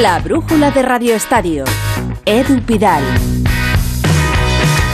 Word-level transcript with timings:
La 0.00 0.18
brújula 0.18 0.70
de 0.70 0.80
Radio 0.80 1.14
Estadio. 1.14 1.64
Edu 2.24 2.62
Pidal. 2.62 3.02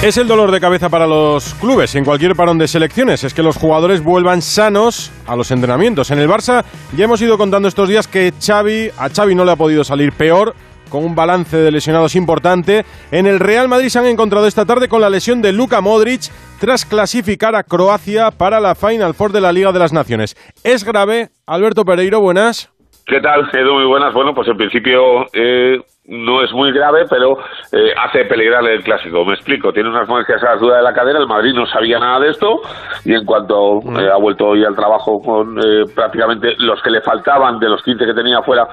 Es 0.02 0.16
el 0.16 0.26
dolor 0.26 0.50
de 0.50 0.60
cabeza 0.60 0.88
para 0.88 1.06
los 1.06 1.54
clubes 1.54 1.94
en 1.94 2.04
cualquier 2.04 2.34
parón 2.34 2.58
de 2.58 2.66
selecciones. 2.66 3.22
Es 3.22 3.32
que 3.32 3.44
los 3.44 3.56
jugadores 3.56 4.02
vuelvan 4.02 4.42
sanos 4.42 5.12
a 5.28 5.36
los 5.36 5.52
entrenamientos. 5.52 6.10
En 6.10 6.18
el 6.18 6.28
Barça 6.28 6.64
ya 6.96 7.04
hemos 7.04 7.22
ido 7.22 7.38
contando 7.38 7.68
estos 7.68 7.88
días 7.88 8.08
que 8.08 8.32
Xavi, 8.44 8.90
a 8.98 9.08
Xavi 9.08 9.36
no 9.36 9.44
le 9.44 9.52
ha 9.52 9.56
podido 9.56 9.84
salir 9.84 10.12
peor 10.12 10.56
con 10.88 11.04
un 11.04 11.14
balance 11.14 11.56
de 11.56 11.70
lesionados 11.70 12.16
importante. 12.16 12.84
En 13.12 13.28
el 13.28 13.38
Real 13.38 13.68
Madrid 13.68 13.90
se 13.90 14.00
han 14.00 14.06
encontrado 14.06 14.48
esta 14.48 14.64
tarde 14.64 14.88
con 14.88 15.00
la 15.00 15.10
lesión 15.10 15.40
de 15.40 15.52
Luka 15.52 15.80
Modric 15.80 16.32
tras 16.58 16.84
clasificar 16.84 17.54
a 17.54 17.62
Croacia 17.62 18.32
para 18.32 18.58
la 18.58 18.74
Final 18.74 19.14
Four 19.14 19.30
de 19.30 19.40
la 19.40 19.52
Liga 19.52 19.70
de 19.70 19.78
las 19.78 19.92
Naciones. 19.92 20.36
¿Es 20.64 20.82
grave? 20.82 21.30
Alberto 21.46 21.84
Pereiro, 21.84 22.20
buenas. 22.20 22.70
¿Qué 23.06 23.20
tal, 23.20 23.48
Edu? 23.52 23.74
Muy 23.74 23.86
buenas. 23.86 24.12
Bueno, 24.12 24.34
pues 24.34 24.48
en 24.48 24.56
principio 24.56 25.26
eh, 25.32 25.78
no 26.06 26.42
es 26.42 26.52
muy 26.52 26.72
grave, 26.72 27.04
pero 27.08 27.38
eh, 27.70 27.94
hace 27.96 28.24
peligrar 28.24 28.66
el 28.66 28.82
clásico. 28.82 29.24
Me 29.24 29.34
explico. 29.34 29.72
Tiene 29.72 29.90
unas 29.90 30.08
molestias 30.08 30.42
a 30.42 30.46
la 30.46 30.52
altura 30.54 30.78
de 30.78 30.82
la 30.82 30.92
cadera. 30.92 31.20
El 31.20 31.28
Madrid 31.28 31.52
no 31.54 31.66
sabía 31.66 32.00
nada 32.00 32.18
de 32.18 32.30
esto 32.30 32.62
y 33.04 33.14
en 33.14 33.24
cuanto 33.24 33.80
mm. 33.80 34.00
eh, 34.00 34.10
ha 34.12 34.16
vuelto 34.16 34.46
hoy 34.46 34.64
al 34.64 34.74
trabajo 34.74 35.20
con 35.20 35.54
prácticamente 35.94 36.56
los 36.58 36.82
que 36.82 36.90
le 36.90 37.00
faltaban 37.00 37.60
de 37.60 37.68
los 37.68 37.80
15 37.84 38.06
que 38.06 38.12
tenía 38.12 38.38
afuera 38.38 38.66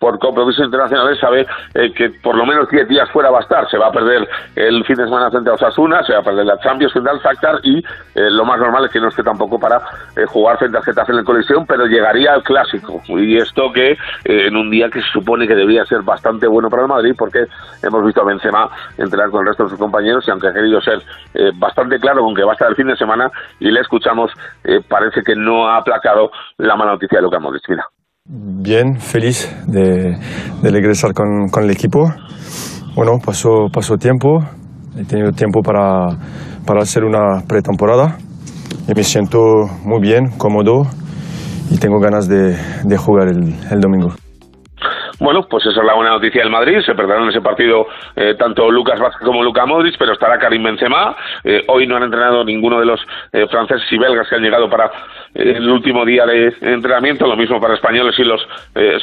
por 0.00 0.18
compromisos 0.18 0.64
internacionales 0.64 1.18
sabe 1.20 1.46
eh, 1.74 1.92
que 1.92 2.08
por 2.22 2.34
lo 2.34 2.46
menos 2.46 2.68
10 2.70 2.88
días 2.88 3.08
fuera 3.10 3.30
va 3.30 3.38
a 3.38 3.42
estar. 3.42 3.68
Se 3.68 3.76
va 3.76 3.88
a 3.88 3.92
perder 3.92 4.26
el 4.56 4.82
fin 4.86 4.96
de 4.96 5.04
semana 5.04 5.30
frente 5.30 5.50
a 5.50 5.52
Osasuna, 5.52 6.02
se 6.02 6.14
va 6.14 6.20
a 6.20 6.22
perder 6.22 6.46
la 6.46 6.58
Champions 6.58 6.92
frente 6.94 7.10
al 7.10 7.60
y 7.62 7.78
eh, 7.78 8.30
lo 8.30 8.46
más 8.46 8.58
normal 8.58 8.86
es 8.86 8.90
que 8.90 8.98
no 8.98 9.08
esté 9.08 9.22
tampoco 9.22 9.60
para 9.60 9.76
eh, 10.16 10.24
jugar 10.26 10.56
frente 10.58 10.78
al 10.78 10.84
Getafe 10.84 11.12
en 11.12 11.18
el 11.18 11.24
colisión, 11.24 11.66
pero 11.66 11.84
llegaría 11.84 12.32
al 12.32 12.42
Clásico. 12.42 13.02
Y 13.08 13.36
esto 13.36 13.70
que 13.72 13.96
en 14.24 14.56
un 14.56 14.70
día 14.70 14.88
que 14.88 15.02
se 15.02 15.08
supone 15.08 15.46
que 15.46 15.54
debería 15.54 15.84
ser 15.84 16.00
bastante 16.00 16.46
bueno 16.46 16.70
para 16.70 16.82
el 16.82 16.88
Madrid 16.88 17.14
porque 17.16 17.44
hemos 17.82 18.02
visto 18.04 18.22
a 18.22 18.24
Benzema 18.24 18.70
entrenar 18.96 19.30
con 19.30 19.40
el 19.40 19.48
resto 19.48 19.64
de 19.64 19.70
sus 19.70 19.78
compañeros 19.78 20.24
y 20.26 20.30
aunque 20.30 20.48
ha 20.48 20.54
querido 20.54 20.80
ser 20.80 21.02
bastante 21.56 22.00
claro 22.00 22.22
con 22.22 22.34
que 22.34 22.42
va 22.42 22.52
a 22.52 22.54
estar 22.54 22.70
el 22.70 22.76
fin 22.76 22.86
de 22.86 22.96
semana 22.96 23.30
y 23.58 23.70
le 23.70 23.80
escuchamos, 23.80 24.32
parece 24.88 25.22
que 25.22 25.36
no 25.36 25.68
ha 25.68 25.76
aplacado 25.76 26.30
la 26.56 26.74
mala 26.76 26.92
noticia 26.92 27.18
de 27.18 27.22
Luka 27.22 27.38
Modric. 27.38 27.68
Mira. 27.68 27.86
Bien, 28.32 29.00
feliz 29.00 29.52
de, 29.66 30.16
regresar 30.62 31.12
con, 31.14 31.48
con, 31.48 31.64
el 31.64 31.70
equipo. 31.70 32.12
Bueno, 32.94 33.18
pasó, 33.18 33.66
pasó 33.72 33.96
tiempo, 33.96 34.38
he 34.96 35.04
tenido 35.04 35.32
tiempo 35.32 35.62
para, 35.62 36.16
para 36.64 36.82
hacer 36.82 37.02
una 37.02 37.42
pretemporada 37.48 38.18
y 38.86 38.94
me 38.94 39.02
siento 39.02 39.40
muy 39.84 40.00
bien, 40.00 40.30
cómodo 40.38 40.82
y 41.72 41.78
tengo 41.78 41.98
ganas 41.98 42.28
de, 42.28 42.56
de 42.84 42.96
jugar 42.96 43.26
el, 43.30 43.52
el 43.68 43.80
domingo. 43.80 44.14
Bueno, 45.20 45.46
pues 45.46 45.66
esa 45.66 45.80
es 45.80 45.86
la 45.86 45.94
buena 45.94 46.12
noticia 46.12 46.40
del 46.40 46.50
Madrid. 46.50 46.80
Se 46.80 46.94
perderán 46.94 47.28
ese 47.28 47.42
partido 47.42 47.86
eh, 48.16 48.34
tanto 48.38 48.70
Lucas 48.70 48.98
Vázquez 48.98 49.26
como 49.26 49.42
Luca 49.42 49.66
Modric, 49.66 49.96
pero 49.98 50.14
estará 50.14 50.38
Karim 50.38 50.62
Benzema. 50.62 51.14
Eh, 51.44 51.62
hoy 51.68 51.86
no 51.86 51.96
han 51.96 52.04
entrenado 52.04 52.42
ninguno 52.42 52.80
de 52.80 52.86
los 52.86 53.00
eh, 53.30 53.46
franceses 53.50 53.86
y 53.92 53.98
belgas 53.98 54.26
que 54.30 54.36
han 54.36 54.42
llegado 54.42 54.70
para 54.70 54.90
el 55.34 55.68
último 55.68 56.06
día 56.06 56.24
de 56.24 56.54
entrenamiento. 56.62 57.26
Lo 57.26 57.36
mismo 57.36 57.60
para 57.60 57.74
españoles 57.74 58.18
y 58.18 58.24
los 58.24 58.40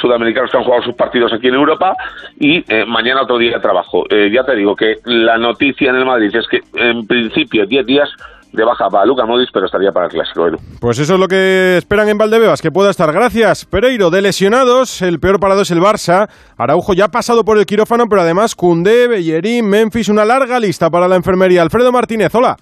sudamericanos 0.01 0.49
que 0.49 0.57
han 0.57 0.63
jugado 0.63 0.81
sus 0.81 0.95
partidos 0.95 1.31
aquí 1.31 1.49
en 1.49 1.53
Europa. 1.53 1.95
Y 2.39 2.65
mañana 2.87 3.21
otro 3.21 3.37
día 3.37 3.53
de 3.53 3.59
trabajo. 3.59 4.03
ya 4.09 4.43
te 4.43 4.55
digo 4.55 4.75
que 4.75 4.95
la 5.05 5.37
noticia 5.37 5.91
en 5.91 5.97
el 5.97 6.05
Madrid 6.05 6.35
es 6.35 6.47
que 6.47 6.61
en 6.73 7.05
principio 7.05 7.65
10 7.67 7.85
días 7.85 8.09
de 8.51 8.63
baja 8.63 8.87
para 8.89 9.05
Luca 9.05 9.25
Modis, 9.25 9.49
pero 9.53 9.65
estaría 9.65 9.91
para 9.91 10.07
el 10.07 10.11
Clásico. 10.11 10.45
Pues 10.79 10.99
eso 10.99 11.13
es 11.13 11.19
lo 11.19 11.27
que 11.27 11.77
esperan 11.77 12.09
en 12.09 12.17
Valdebebas, 12.17 12.61
que 12.61 12.71
pueda 12.71 12.89
estar. 12.89 13.11
Gracias, 13.11 13.65
Pereiro. 13.65 14.09
De 14.09 14.21
lesionados, 14.21 15.01
el 15.01 15.19
peor 15.19 15.39
parado 15.39 15.61
es 15.61 15.71
el 15.71 15.79
Barça. 15.79 16.29
Araujo 16.57 16.93
ya 16.93 17.05
ha 17.05 17.09
pasado 17.09 17.43
por 17.43 17.57
el 17.57 17.65
quirófano, 17.65 18.05
pero 18.09 18.21
además 18.21 18.55
Cundé, 18.55 19.07
Bellerín, 19.07 19.69
Memphis, 19.69 20.09
una 20.09 20.25
larga 20.25 20.59
lista 20.59 20.89
para 20.89 21.07
la 21.07 21.15
enfermería. 21.15 21.61
Alfredo 21.61 21.91
Martínez, 21.91 22.33
hola. 22.35 22.57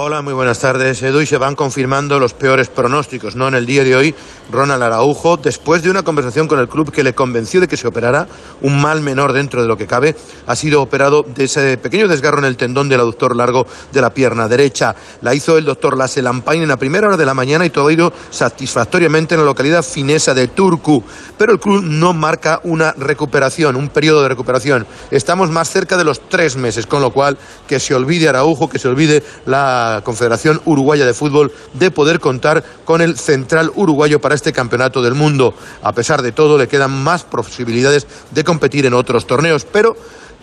Hola, 0.00 0.22
muy 0.22 0.32
buenas 0.32 0.60
tardes. 0.60 1.02
Edu 1.02 1.22
y 1.22 1.26
se 1.26 1.38
van 1.38 1.56
confirmando 1.56 2.20
los 2.20 2.32
peores 2.32 2.68
pronósticos, 2.68 3.34
¿no? 3.34 3.48
En 3.48 3.54
el 3.54 3.66
día 3.66 3.82
de 3.82 3.96
hoy, 3.96 4.14
Ronald 4.48 4.84
Araujo, 4.84 5.38
después 5.38 5.82
de 5.82 5.90
una 5.90 6.04
conversación 6.04 6.46
con 6.46 6.60
el 6.60 6.68
club 6.68 6.92
que 6.92 7.02
le 7.02 7.16
convenció 7.16 7.60
de 7.60 7.66
que 7.66 7.76
se 7.76 7.88
operara, 7.88 8.28
un 8.62 8.80
mal 8.80 9.00
menor 9.00 9.32
dentro 9.32 9.60
de 9.60 9.66
lo 9.66 9.76
que 9.76 9.88
cabe, 9.88 10.14
ha 10.46 10.54
sido 10.54 10.82
operado 10.82 11.24
de 11.24 11.46
ese 11.46 11.76
pequeño 11.78 12.06
desgarro 12.06 12.38
en 12.38 12.44
el 12.44 12.56
tendón 12.56 12.88
del 12.88 13.00
aductor 13.00 13.34
largo 13.34 13.66
de 13.90 14.00
la 14.00 14.14
pierna 14.14 14.46
derecha. 14.46 14.94
La 15.22 15.34
hizo 15.34 15.58
el 15.58 15.64
doctor 15.64 15.96
Lasse 15.96 16.22
Lampain 16.22 16.62
en 16.62 16.68
la 16.68 16.76
primera 16.76 17.08
hora 17.08 17.16
de 17.16 17.26
la 17.26 17.34
mañana 17.34 17.66
y 17.66 17.70
todo 17.70 17.88
ha 17.88 17.92
ido 17.92 18.12
satisfactoriamente 18.30 19.34
en 19.34 19.40
la 19.40 19.46
localidad 19.46 19.82
finesa 19.82 20.32
de 20.32 20.46
Turku. 20.46 21.02
Pero 21.36 21.50
el 21.50 21.58
club 21.58 21.82
no 21.82 22.12
marca 22.12 22.60
una 22.62 22.92
recuperación, 22.92 23.74
un 23.74 23.88
periodo 23.88 24.22
de 24.22 24.28
recuperación. 24.28 24.86
Estamos 25.10 25.50
más 25.50 25.68
cerca 25.68 25.96
de 25.96 26.04
los 26.04 26.20
tres 26.28 26.54
meses, 26.54 26.86
con 26.86 27.02
lo 27.02 27.12
cual 27.12 27.36
que 27.66 27.80
se 27.80 27.96
olvide 27.96 28.28
Araujo, 28.28 28.70
que 28.70 28.78
se 28.78 28.86
olvide 28.86 29.24
la 29.44 29.87
Confederación 30.04 30.60
Uruguaya 30.64 31.06
de 31.06 31.14
Fútbol 31.14 31.52
de 31.74 31.90
poder 31.90 32.20
contar 32.20 32.64
con 32.84 33.00
el 33.00 33.18
central 33.18 33.72
uruguayo 33.74 34.20
para 34.20 34.34
este 34.34 34.52
campeonato 34.52 35.02
del 35.02 35.14
mundo. 35.14 35.54
A 35.82 35.92
pesar 35.92 36.22
de 36.22 36.32
todo, 36.32 36.58
le 36.58 36.68
quedan 36.68 36.90
más 36.90 37.24
posibilidades 37.24 38.06
de 38.30 38.44
competir 38.44 38.86
en 38.86 38.94
otros 38.94 39.26
torneos, 39.26 39.64
pero 39.64 39.96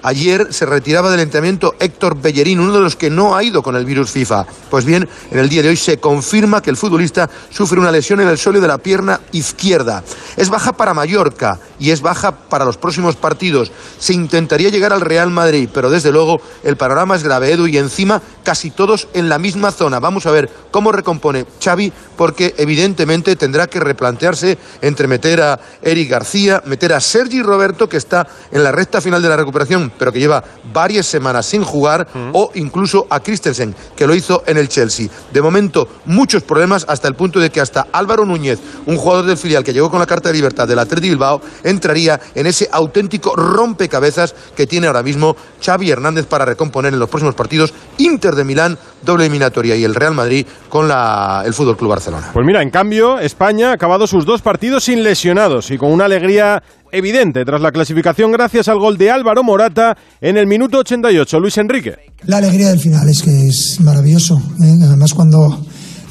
Ayer 0.06 0.54
se 0.54 0.68
retiraba 0.68 1.10
del 1.10 1.22
entrenamiento 1.22 1.74
Héctor 1.80 2.22
Bellerín, 2.22 2.60
uno 2.60 2.74
de 2.74 2.80
los 2.80 2.96
que 2.96 3.10
no 3.10 3.36
ha 3.36 3.44
ido 3.44 3.64
con 3.64 3.76
el 3.76 3.86
virus 3.86 4.12
FIFA. 4.12 4.46
Pues 4.70 4.86
bien, 4.86 5.10
en 5.32 5.40
el 5.40 5.50
día 5.50 5.64
de 5.64 5.70
hoy 5.70 5.78
se 5.78 5.98
confirma 5.98 6.62
que 6.62 6.70
el 6.70 6.78
futbolista 6.78 7.28
sufre 7.50 7.80
una 7.80 7.92
lesión 7.92 8.20
en 8.20 8.28
el 8.28 8.38
sóleo 8.38 8.62
de 8.62 8.68
la 8.68 8.78
pierna 8.78 9.20
izquierda. 9.32 10.04
Es 10.38 10.50
baja 10.50 10.74
para 10.74 10.94
Mallorca 10.94 11.60
y 11.80 11.90
es 11.90 12.02
baja 12.02 12.32
para 12.32 12.66
los 12.66 12.78
próximos 12.78 13.16
partidos. 13.16 13.72
Se 13.98 14.14
intentaría 14.14 14.70
llegar 14.70 14.94
al 14.94 15.02
Real 15.02 15.32
Madrid, 15.32 15.70
pero 15.74 15.90
desde 15.90 16.12
luego 16.12 16.40
el 16.64 16.78
panorama 16.78 17.16
es 17.16 17.24
grave, 17.24 17.52
Edu, 17.52 17.66
y 17.66 17.80
encima 17.80 18.22
casi 18.46 18.72
todos 18.72 19.10
en 19.14 19.28
la 19.28 19.40
misma 19.40 19.72
zona. 19.72 20.00
Vamos 20.00 20.26
a 20.26 20.32
ver 20.32 20.50
cómo 20.72 20.94
recompone 20.94 21.46
Xavi, 21.62 21.92
porque 22.16 22.54
evidentemente 22.58 23.36
tendrá 23.36 23.68
que 23.68 23.82
replantearse 23.82 24.58
entre 24.82 25.08
meter 25.08 25.42
a 25.42 25.60
Eric 25.82 26.10
García, 26.10 26.62
meter 26.66 26.94
a 26.94 27.02
Sergi 27.02 27.42
Roberto, 27.42 27.90
que 27.90 27.98
está 27.98 28.26
en 28.52 28.64
la 28.64 28.72
recta 28.72 29.02
final 29.02 29.22
de 29.22 29.28
la 29.28 29.36
recuperación, 29.36 29.92
pero 29.98 30.14
que 30.14 30.20
lleva 30.20 30.44
varias 30.72 31.08
semanas 31.08 31.48
sin 31.48 31.64
jugar, 31.64 32.08
o 32.34 32.52
incluso 32.54 33.08
a 33.10 33.20
Christensen, 33.20 33.76
que 33.96 34.08
lo 34.08 34.16
hizo 34.16 34.44
en 34.46 34.58
el 34.58 34.70
Chelsea. 34.70 35.10
De 35.34 35.42
momento, 35.42 35.90
muchos 36.06 36.44
problemas 36.44 36.86
hasta 36.88 37.08
el 37.08 37.16
punto 37.16 37.40
de 37.40 37.50
que 37.50 37.62
hasta 37.62 37.88
Álvaro 37.92 38.26
Núñez, 38.26 38.60
un 38.86 38.98
jugador 38.98 39.26
del 39.26 39.38
filial 39.38 39.64
que 39.64 39.74
llegó 39.74 39.90
con 39.90 40.00
la 40.00 40.06
carta 40.06 40.30
de 40.30 40.36
libertad 40.36 40.68
del 40.68 40.80
Atleti 40.80 41.10
Bilbao, 41.10 41.42
entraría 41.64 42.22
en 42.36 42.46
ese 42.46 42.70
auténtico 42.72 43.36
rompecabezas 43.36 44.36
que 44.56 44.68
tiene 44.68 44.86
ahora 44.86 45.02
mismo 45.02 45.36
Xavi 45.64 45.90
Hernández 45.90 46.28
para 46.28 46.46
recomponer 46.46 46.94
en 46.94 47.00
los 47.00 47.10
próximos 47.10 47.34
partidos 47.34 47.74
Inter 47.98 48.34
de 48.35 48.44
Milán, 48.44 48.78
doble 49.03 49.25
eliminatoria 49.25 49.75
y 49.75 49.84
el 49.84 49.96
Real 49.96 50.13
Madrid 50.13 50.46
con 50.69 50.88
la, 50.88 51.44
el 51.46 51.53
Fútbol 51.53 51.78
Club 51.78 51.91
Barcelona. 51.91 52.29
Pues 52.34 52.46
mira, 52.46 52.62
en 52.62 52.69
cambio, 52.69 53.19
España 53.19 53.72
ha 53.72 53.73
acabado 53.73 54.07
sus 54.07 54.25
dos 54.25 54.41
partidos 54.41 54.84
sin 54.84 55.03
lesionados 55.03 55.72
y 55.72 55.78
con 55.78 55.91
una 55.91 56.06
alegría 56.06 56.62
evidente 56.91 57.44
tras 57.46 57.62
la 57.62 57.72
clasificación 57.72 58.31
gracias 58.31 58.68
al 58.68 58.79
gol 58.79 58.97
de 58.97 59.12
Álvaro 59.12 59.44
Morata 59.44 59.97
en 60.22 60.38
el 60.38 60.47
minuto 60.47 60.79
88. 60.79 61.40
Luis 61.40 61.57
Enrique. 61.57 61.96
La 62.25 62.38
alegría 62.38 62.69
del 62.69 62.79
final 62.79 63.07
es 63.09 63.22
que 63.22 63.31
es 63.47 63.79
maravilloso. 63.81 64.38
¿eh? 64.63 64.73
Además, 64.84 65.13
cuando 65.13 65.59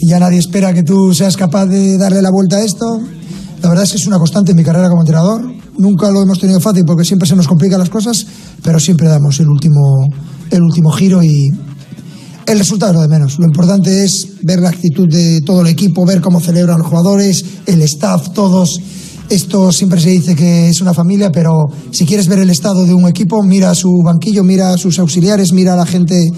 ya 0.01 0.19
nadie 0.19 0.39
espera 0.39 0.75
que 0.75 0.83
tú 0.83 1.15
seas 1.15 1.37
capaz 1.37 1.67
de 1.67 1.97
darle 1.97 2.21
la 2.21 2.31
vuelta 2.31 2.57
a 2.57 2.65
esto, 2.65 2.85
la 3.63 3.69
verdad 3.71 3.85
es 3.85 3.93
que 3.93 3.97
es 3.97 4.07
una 4.07 4.19
constante 4.19 4.51
en 4.51 4.59
mi 4.59 4.65
carrera 4.65 4.89
como 4.89 5.03
entrenador. 5.03 5.43
Nunca 5.79 6.11
lo 6.11 6.23
hemos 6.23 6.39
tenido 6.39 6.61
fácil 6.61 6.85
porque 6.87 7.05
siempre 7.05 7.27
se 7.27 7.35
nos 7.35 7.49
complican 7.49 7.79
las 7.79 7.89
cosas, 7.89 8.27
pero 8.63 8.79
siempre 8.79 9.09
damos 9.09 9.41
el 9.41 9.49
último, 9.49 10.07
el 10.51 10.63
último 10.63 10.91
giro 10.91 11.23
y 11.23 11.51
el 12.47 12.59
resultado 12.59 12.93
es 12.93 12.97
lo 12.97 13.03
de 13.03 13.09
menos. 13.09 13.39
Lo 13.39 13.47
importante 13.47 14.05
es 14.05 14.29
ver 14.43 14.61
la 14.61 14.69
actitud 14.69 15.09
de 15.09 15.41
todo 15.41 15.63
el 15.63 15.69
equipo, 15.69 16.05
ver 16.05 16.21
cómo 16.21 16.41
celebran 16.41 16.79
los 16.79 16.89
jugadores, 16.89 17.45
el 17.67 17.83
staff, 17.83 18.33
todos. 18.33 18.81
Esto 19.31 19.73
siempre 19.73 20.01
se 20.01 20.11
dice 20.11 20.35
que 20.35 20.69
es 20.69 20.81
una 20.81 20.93
familia, 20.93 21.31
pero 21.33 21.67
si 21.91 22.05
quieres 22.05 22.29
ver 22.29 22.41
el 22.41 22.51
estado 22.51 22.85
de 22.85 22.93
un 22.93 23.09
equipo, 23.09 23.43
mira 23.43 23.75
su 23.75 24.03
banquillo, 24.05 24.45
mira 24.45 24.75
a 24.75 24.79
sus 24.79 24.99
auxiliares, 24.99 25.53
mira 25.53 25.73
a 25.73 25.77
la 25.77 25.87
gente 25.87 26.31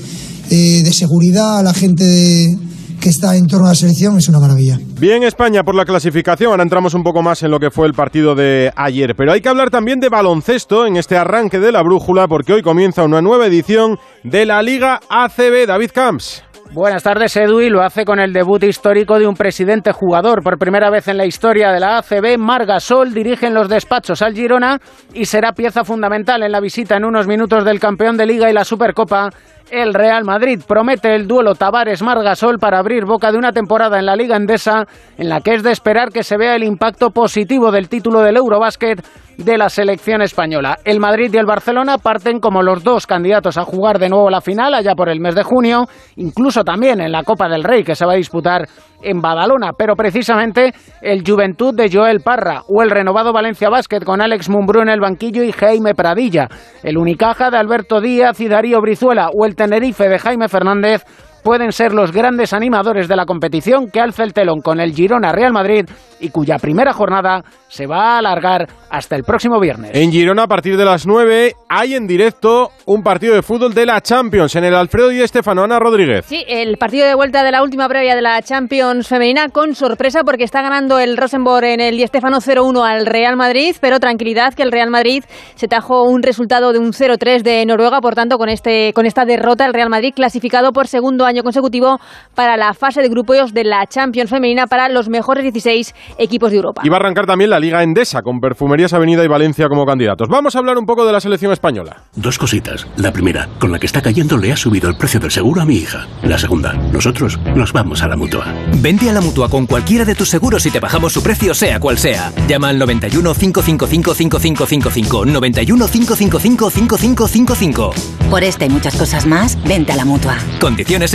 eh, 0.51 0.83
de 0.85 0.93
seguridad, 0.93 1.59
a 1.59 1.63
la 1.65 1.75
gente 1.75 2.05
de, 2.05 2.59
que 3.07 3.11
está 3.11 3.37
en 3.37 3.47
torno 3.47 3.67
a 3.67 3.69
la 3.69 3.77
selección 3.77 4.19
es 4.19 4.29
una 4.29 4.41
maravilla. 4.41 4.81
Bien 4.99 5.23
España 5.23 5.63
por 5.63 5.77
la 5.77 5.85
clasificación, 5.85 6.51
ahora 6.51 6.65
entramos 6.65 6.93
un 6.93 7.05
poco 7.05 7.23
más 7.23 7.41
en 7.45 7.53
lo 7.53 7.61
que 7.61 7.71
fue 7.71 7.87
el 7.87 7.93
partido 7.93 8.35
de 8.35 8.73
ayer, 8.75 9.15
pero 9.17 9.31
hay 9.33 9.41
que 9.41 9.49
hablar 9.49 9.71
también 9.71 10.01
de 10.01 10.09
baloncesto 10.09 10.89
en 10.89 10.97
este 10.97 11.17
arranque 11.17 11.61
de 11.61 11.71
la 11.71 11.85
brújula 11.85 12.27
porque 12.27 12.53
hoy 12.53 12.63
comienza 12.63 13.05
una 13.05 13.23
nueva 13.23 13.47
edición 13.47 13.97
de 14.25 14.45
la 14.45 14.61
Liga 14.61 14.99
ACB. 15.09 15.69
David 15.69 15.91
Camps. 15.95 16.43
Buenas 16.73 17.05
tardes, 17.05 17.37
Edu, 17.37 17.61
y 17.61 17.71
lo 17.71 17.81
hace 17.81 18.05
con 18.05 18.19
el 18.19 18.33
debut 18.33 18.65
histórico 18.65 19.21
de 19.21 19.27
un 19.29 19.35
presidente 19.37 19.93
jugador. 19.93 20.43
Por 20.43 20.59
primera 20.59 20.91
vez 20.91 21.07
en 21.07 21.17
la 21.17 21.25
historia 21.25 21.71
de 21.71 21.79
la 21.79 21.99
ACB, 21.99 22.37
Margasol 22.39 23.15
dirige 23.15 23.47
en 23.47 23.55
los 23.55 23.69
despachos 23.69 24.21
al 24.21 24.35
Girona 24.35 24.81
y 25.15 25.27
será 25.27 25.53
pieza 25.53 25.85
fundamental 25.85 26.43
en 26.43 26.51
la 26.51 26.61
visita 26.61 26.97
en 26.97 27.05
unos 27.05 27.29
minutos 27.29 27.65
del 27.65 27.79
campeón 27.79 28.17
de 28.17 28.27
Liga 28.27 28.51
y 28.51 28.53
la 28.53 28.65
Supercopa 28.65 29.31
el 29.71 29.95
Real 29.95 30.25
Madrid 30.25 30.61
promete 30.67 31.15
el 31.15 31.27
duelo 31.27 31.55
Tavares-Margasol 31.55 32.59
para 32.59 32.79
abrir 32.79 33.05
boca 33.05 33.33
de 33.33 33.39
una 33.39 33.53
temporada 33.53 33.99
en 33.99 34.07
la 34.07 34.17
Liga 34.17 34.37
Endesa 34.37 34.87
en 35.19 35.29
la 35.29 35.41
que 35.41 35.55
es 35.55 35.63
de 35.63 35.73
esperar 35.73 36.11
que 36.11 36.23
se 36.23 36.37
vea 36.37 36.55
el 36.55 36.63
impacto 36.63 37.11
positivo 37.11 37.71
del 37.73 37.89
título 37.89 38.21
del 38.21 38.37
Eurobásquet 38.37 39.05
de 39.37 39.59
la 39.59 39.69
selección 39.69 40.23
española. 40.23 40.79
El 40.85 41.01
Madrid 41.01 41.31
y 41.33 41.37
el 41.37 41.47
Barcelona 41.47 41.99
parten 41.99 42.41
como 42.41 42.63
los 42.63 42.83
dos 42.83 43.07
candidatos 43.07 43.59
a 43.59 43.65
jugar 43.65 43.99
de 43.99 44.09
nuevo 44.09 44.31
la 44.31 44.41
final 44.41 44.73
allá 44.75 44.95
por 44.95 45.09
el 45.09 45.21
mes 45.21 45.35
de 45.35 45.43
junio, 45.43 45.87
incluso 46.17 46.65
también 46.65 47.01
en 47.01 47.13
la 47.13 47.23
Copa 47.23 47.49
del 47.49 47.65
Rey 47.65 47.85
que 47.85 47.95
se 47.95 48.07
va 48.07 48.13
a 48.13 48.17
disputar 48.17 48.67
en 49.03 49.21
Badalona, 49.21 49.73
pero 49.77 49.95
precisamente 49.95 50.73
el 51.03 51.23
Juventud 51.27 51.75
de 51.75 51.91
Joel 51.93 52.21
Parra 52.21 52.63
o 52.69 52.83
el 52.83 52.91
renovado 52.91 53.33
Valencia 53.33 53.69
Basket 53.69 54.01
con 54.01 54.23
Alex 54.23 54.49
Mumbrú 54.49 54.81
en 54.81 54.89
el 54.89 55.01
banquillo 55.01 55.43
y 55.43 55.53
Jaime 55.53 55.95
Pradilla, 55.95 56.49
el 56.83 56.97
Unicaja 56.97 57.51
de 57.51 57.59
Alberto 57.59 58.01
Díaz 58.01 58.41
y 58.41 58.49
Darío 58.49 58.81
Brizuela 58.81 59.29
o 59.35 59.45
el 59.45 59.55
Tenerife 59.57 60.09
de 60.09 60.19
Jaime 60.19 60.49
Fernández 60.49 61.05
pueden 61.47 61.71
ser 61.71 61.95
los 61.95 62.11
grandes 62.11 62.53
animadores 62.53 63.07
de 63.07 63.15
la 63.15 63.25
competición 63.25 63.89
que 63.89 64.01
alza 64.01 64.25
el 64.25 64.33
telón 64.33 64.63
con 64.63 64.81
el 64.81 64.93
Girona 64.93 65.31
Real 65.31 65.53
Madrid 65.53 65.85
y 66.19 66.31
cuya 66.31 66.59
primera 66.59 66.93
jornada 66.93 67.45
se 67.69 67.87
va 67.87 68.15
a 68.15 68.19
alargar 68.19 68.67
hasta 68.91 69.15
el 69.15 69.23
próximo 69.23 69.61
viernes. 69.61 69.93
En 69.95 70.11
Girona, 70.11 70.45
a 70.45 70.49
partir 70.49 70.77
de 70.77 70.85
las 70.85 71.07
9, 71.07 71.55
hay 71.69 71.95
en 71.95 72.09
directo 72.09 72.71
un 72.87 73.03
partido 73.05 73.35
de 73.35 73.43
fútbol 73.43 73.75
de 73.75 73.87
la 73.87 74.01
Champions 74.01 74.57
en 74.57 74.65
el 74.65 74.75
Alfredo 74.75 75.13
y 75.13 75.21
Estefano. 75.21 75.63
Ana 75.63 75.79
Rodríguez. 75.79 76.25
Sí, 76.27 76.45
el 76.49 76.79
partido 76.79 77.07
de 77.07 77.15
vuelta 77.15 77.45
de 77.45 77.53
la 77.53 77.63
última 77.63 77.89
previa 77.89 78.17
de 78.17 78.23
la 78.23 78.43
Champions 78.43 79.07
femenina 79.07 79.49
con 79.49 79.77
sorpresa 79.77 80.23
porque 80.25 80.45
está 80.45 80.63
ganando 80.63 80.99
el 80.99 81.17
Rosenborg 81.17 81.65
en 81.65 81.81
el 81.81 81.97
Di 81.97 82.03
Estefano 82.03 82.39
0-1 82.39 82.85
al 82.85 83.07
Real 83.07 83.37
Madrid, 83.37 83.77
pero 83.81 84.01
tranquilidad 84.01 84.55
que 84.55 84.63
el 84.63 84.73
Real 84.73 84.91
Madrid 84.91 85.23
se 85.55 85.69
tajó 85.69 86.05
un 86.05 86.23
resultado 86.23 86.73
de 86.73 86.81
un 86.81 86.93
0-3 86.93 87.43
de 87.43 87.65
Noruega, 87.67 88.01
por 88.01 88.15
tanto 88.15 88.37
con 88.37 88.49
este 88.49 88.93
con 88.95 89.07
esta 89.07 89.25
derrota 89.25 89.65
el 89.65 89.75
Real 89.75 89.91
Madrid 89.91 90.13
clasificado 90.15 90.73
por 90.73 90.89
segundo 90.89 91.25
año 91.25 91.36
consecutivo 91.43 91.99
para 92.35 92.57
la 92.57 92.75
fase 92.75 93.03
de 93.03 93.09
grupos 93.09 93.53
de 93.53 93.65
la 93.65 93.87
Champions 93.87 94.31
femenina 94.31 94.67
para 94.67 94.89
los 94.89 95.09
mejores 95.09 95.43
16 95.43 95.95
equipos 96.19 96.51
de 96.51 96.57
Europa. 96.57 96.83
Y 96.85 96.89
va 96.89 96.97
a 96.97 97.01
arrancar 97.01 97.27
también 97.27 97.51
la 97.51 97.61
Liga 97.61 97.83
Endesa 97.83 98.23
con 98.23 98.41
Perfumerías 98.41 98.93
Avenida 98.93 99.25
y 99.25 99.29
Valencia 99.29 99.69
como 99.69 99.85
candidatos. 99.87 100.29
Vamos 100.29 100.57
a 100.57 100.59
hablar 100.59 100.79
un 100.79 100.87
poco 100.87 101.07
de 101.07 101.13
la 101.13 101.21
selección 101.21 101.53
española. 101.53 102.03
Dos 102.15 102.39
cositas. 102.39 102.87
La 102.97 103.13
primera, 103.13 103.49
con 103.59 103.73
la 103.73 103.79
que 103.79 103.87
está 103.87 104.03
cayendo 104.03 104.37
le 104.37 104.53
ha 104.53 104.57
subido 104.57 104.89
el 104.89 104.97
precio 104.97 105.21
del 105.21 105.31
seguro 105.31 105.63
a 105.63 105.65
mi 105.65 105.77
hija. 105.77 106.07
La 106.23 106.39
segunda, 106.39 106.73
nosotros 106.73 107.39
nos 107.55 107.73
vamos 107.73 108.03
a 108.03 108.09
la 108.09 108.17
mutua. 108.17 108.47
Vente 108.81 109.09
a 109.11 109.13
la 109.13 109.21
mutua 109.21 109.49
con 109.49 109.67
cualquiera 109.67 110.05
de 110.05 110.15
tus 110.15 110.29
seguros 110.29 110.65
y 110.67 110.71
te 110.71 110.81
bajamos 110.81 111.13
su 111.13 111.23
precio, 111.23 111.55
sea 111.55 111.81
cual 111.81 111.99
sea. 111.99 112.33
Llama 112.49 112.69
al 112.69 112.79
91 112.79 113.35
555 113.35 114.15
5555. 114.15 115.27
91 115.27 115.89
555 115.89 116.71
5555. 116.71 117.95
Por 118.31 118.43
esta 118.43 118.65
y 118.65 118.69
muchas 118.69 118.97
cosas 118.97 119.27
más, 119.27 119.57
vente 119.65 119.93
a 119.93 119.97
la 119.97 120.05
mutua. 120.05 120.37
Condiciones 120.61 121.15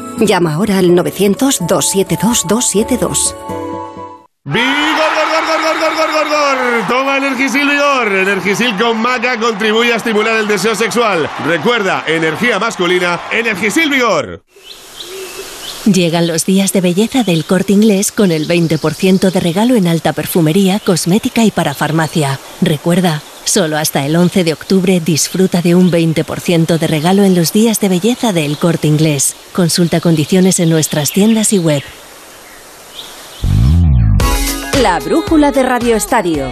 Llama 0.19 0.53
ahora 0.53 0.77
al 0.77 0.91
900-272-272. 0.91 3.35
¡Vigor, 4.43 4.55
gor, 4.55 5.31
gor, 5.31 5.45
gor, 5.47 5.61
gor, 5.79 5.95
gor, 5.95 6.11
gor, 6.11 6.27
gor! 6.27 6.57
Toma 6.87 7.17
Energisil 7.17 7.69
Vigor. 7.69 8.11
Energisil 8.11 8.75
con 8.77 8.97
maca 8.97 9.39
contribuye 9.39 9.93
a 9.93 9.97
estimular 9.97 10.35
el 10.35 10.47
deseo 10.47 10.75
sexual. 10.75 11.29
Recuerda, 11.45 12.03
energía 12.07 12.59
masculina, 12.59 13.19
Energisil 13.31 13.89
Vigor. 13.89 14.43
Llegan 15.85 16.27
los 16.27 16.45
días 16.45 16.73
de 16.73 16.81
belleza 16.81 17.23
del 17.23 17.43
corte 17.43 17.73
inglés 17.73 18.11
con 18.11 18.31
el 18.31 18.47
20% 18.47 19.31
de 19.31 19.39
regalo 19.39 19.73
en 19.75 19.87
alta 19.87 20.13
perfumería, 20.13 20.79
cosmética 20.79 21.43
y 21.43 21.49
para 21.49 21.73
farmacia. 21.73 22.37
Recuerda, 22.61 23.23
solo 23.45 23.77
hasta 23.77 24.05
el 24.05 24.15
11 24.15 24.43
de 24.43 24.53
octubre 24.53 24.99
disfruta 24.99 25.61
de 25.61 25.75
un 25.75 25.91
20% 25.91 26.77
de 26.77 26.87
regalo 26.87 27.23
en 27.23 27.35
los 27.35 27.53
días 27.53 27.79
de 27.79 27.89
belleza 27.89 28.33
del 28.33 28.57
corte 28.57 28.87
inglés. 28.87 29.35
Consulta 29.53 29.99
condiciones 29.99 30.59
en 30.59 30.69
nuestras 30.69 31.11
tiendas 31.11 31.53
y 31.53 31.59
web. 31.59 31.83
La 34.81 34.99
brújula 34.99 35.51
de 35.51 35.63
Radio 35.63 35.95
Estadio. 35.95 36.51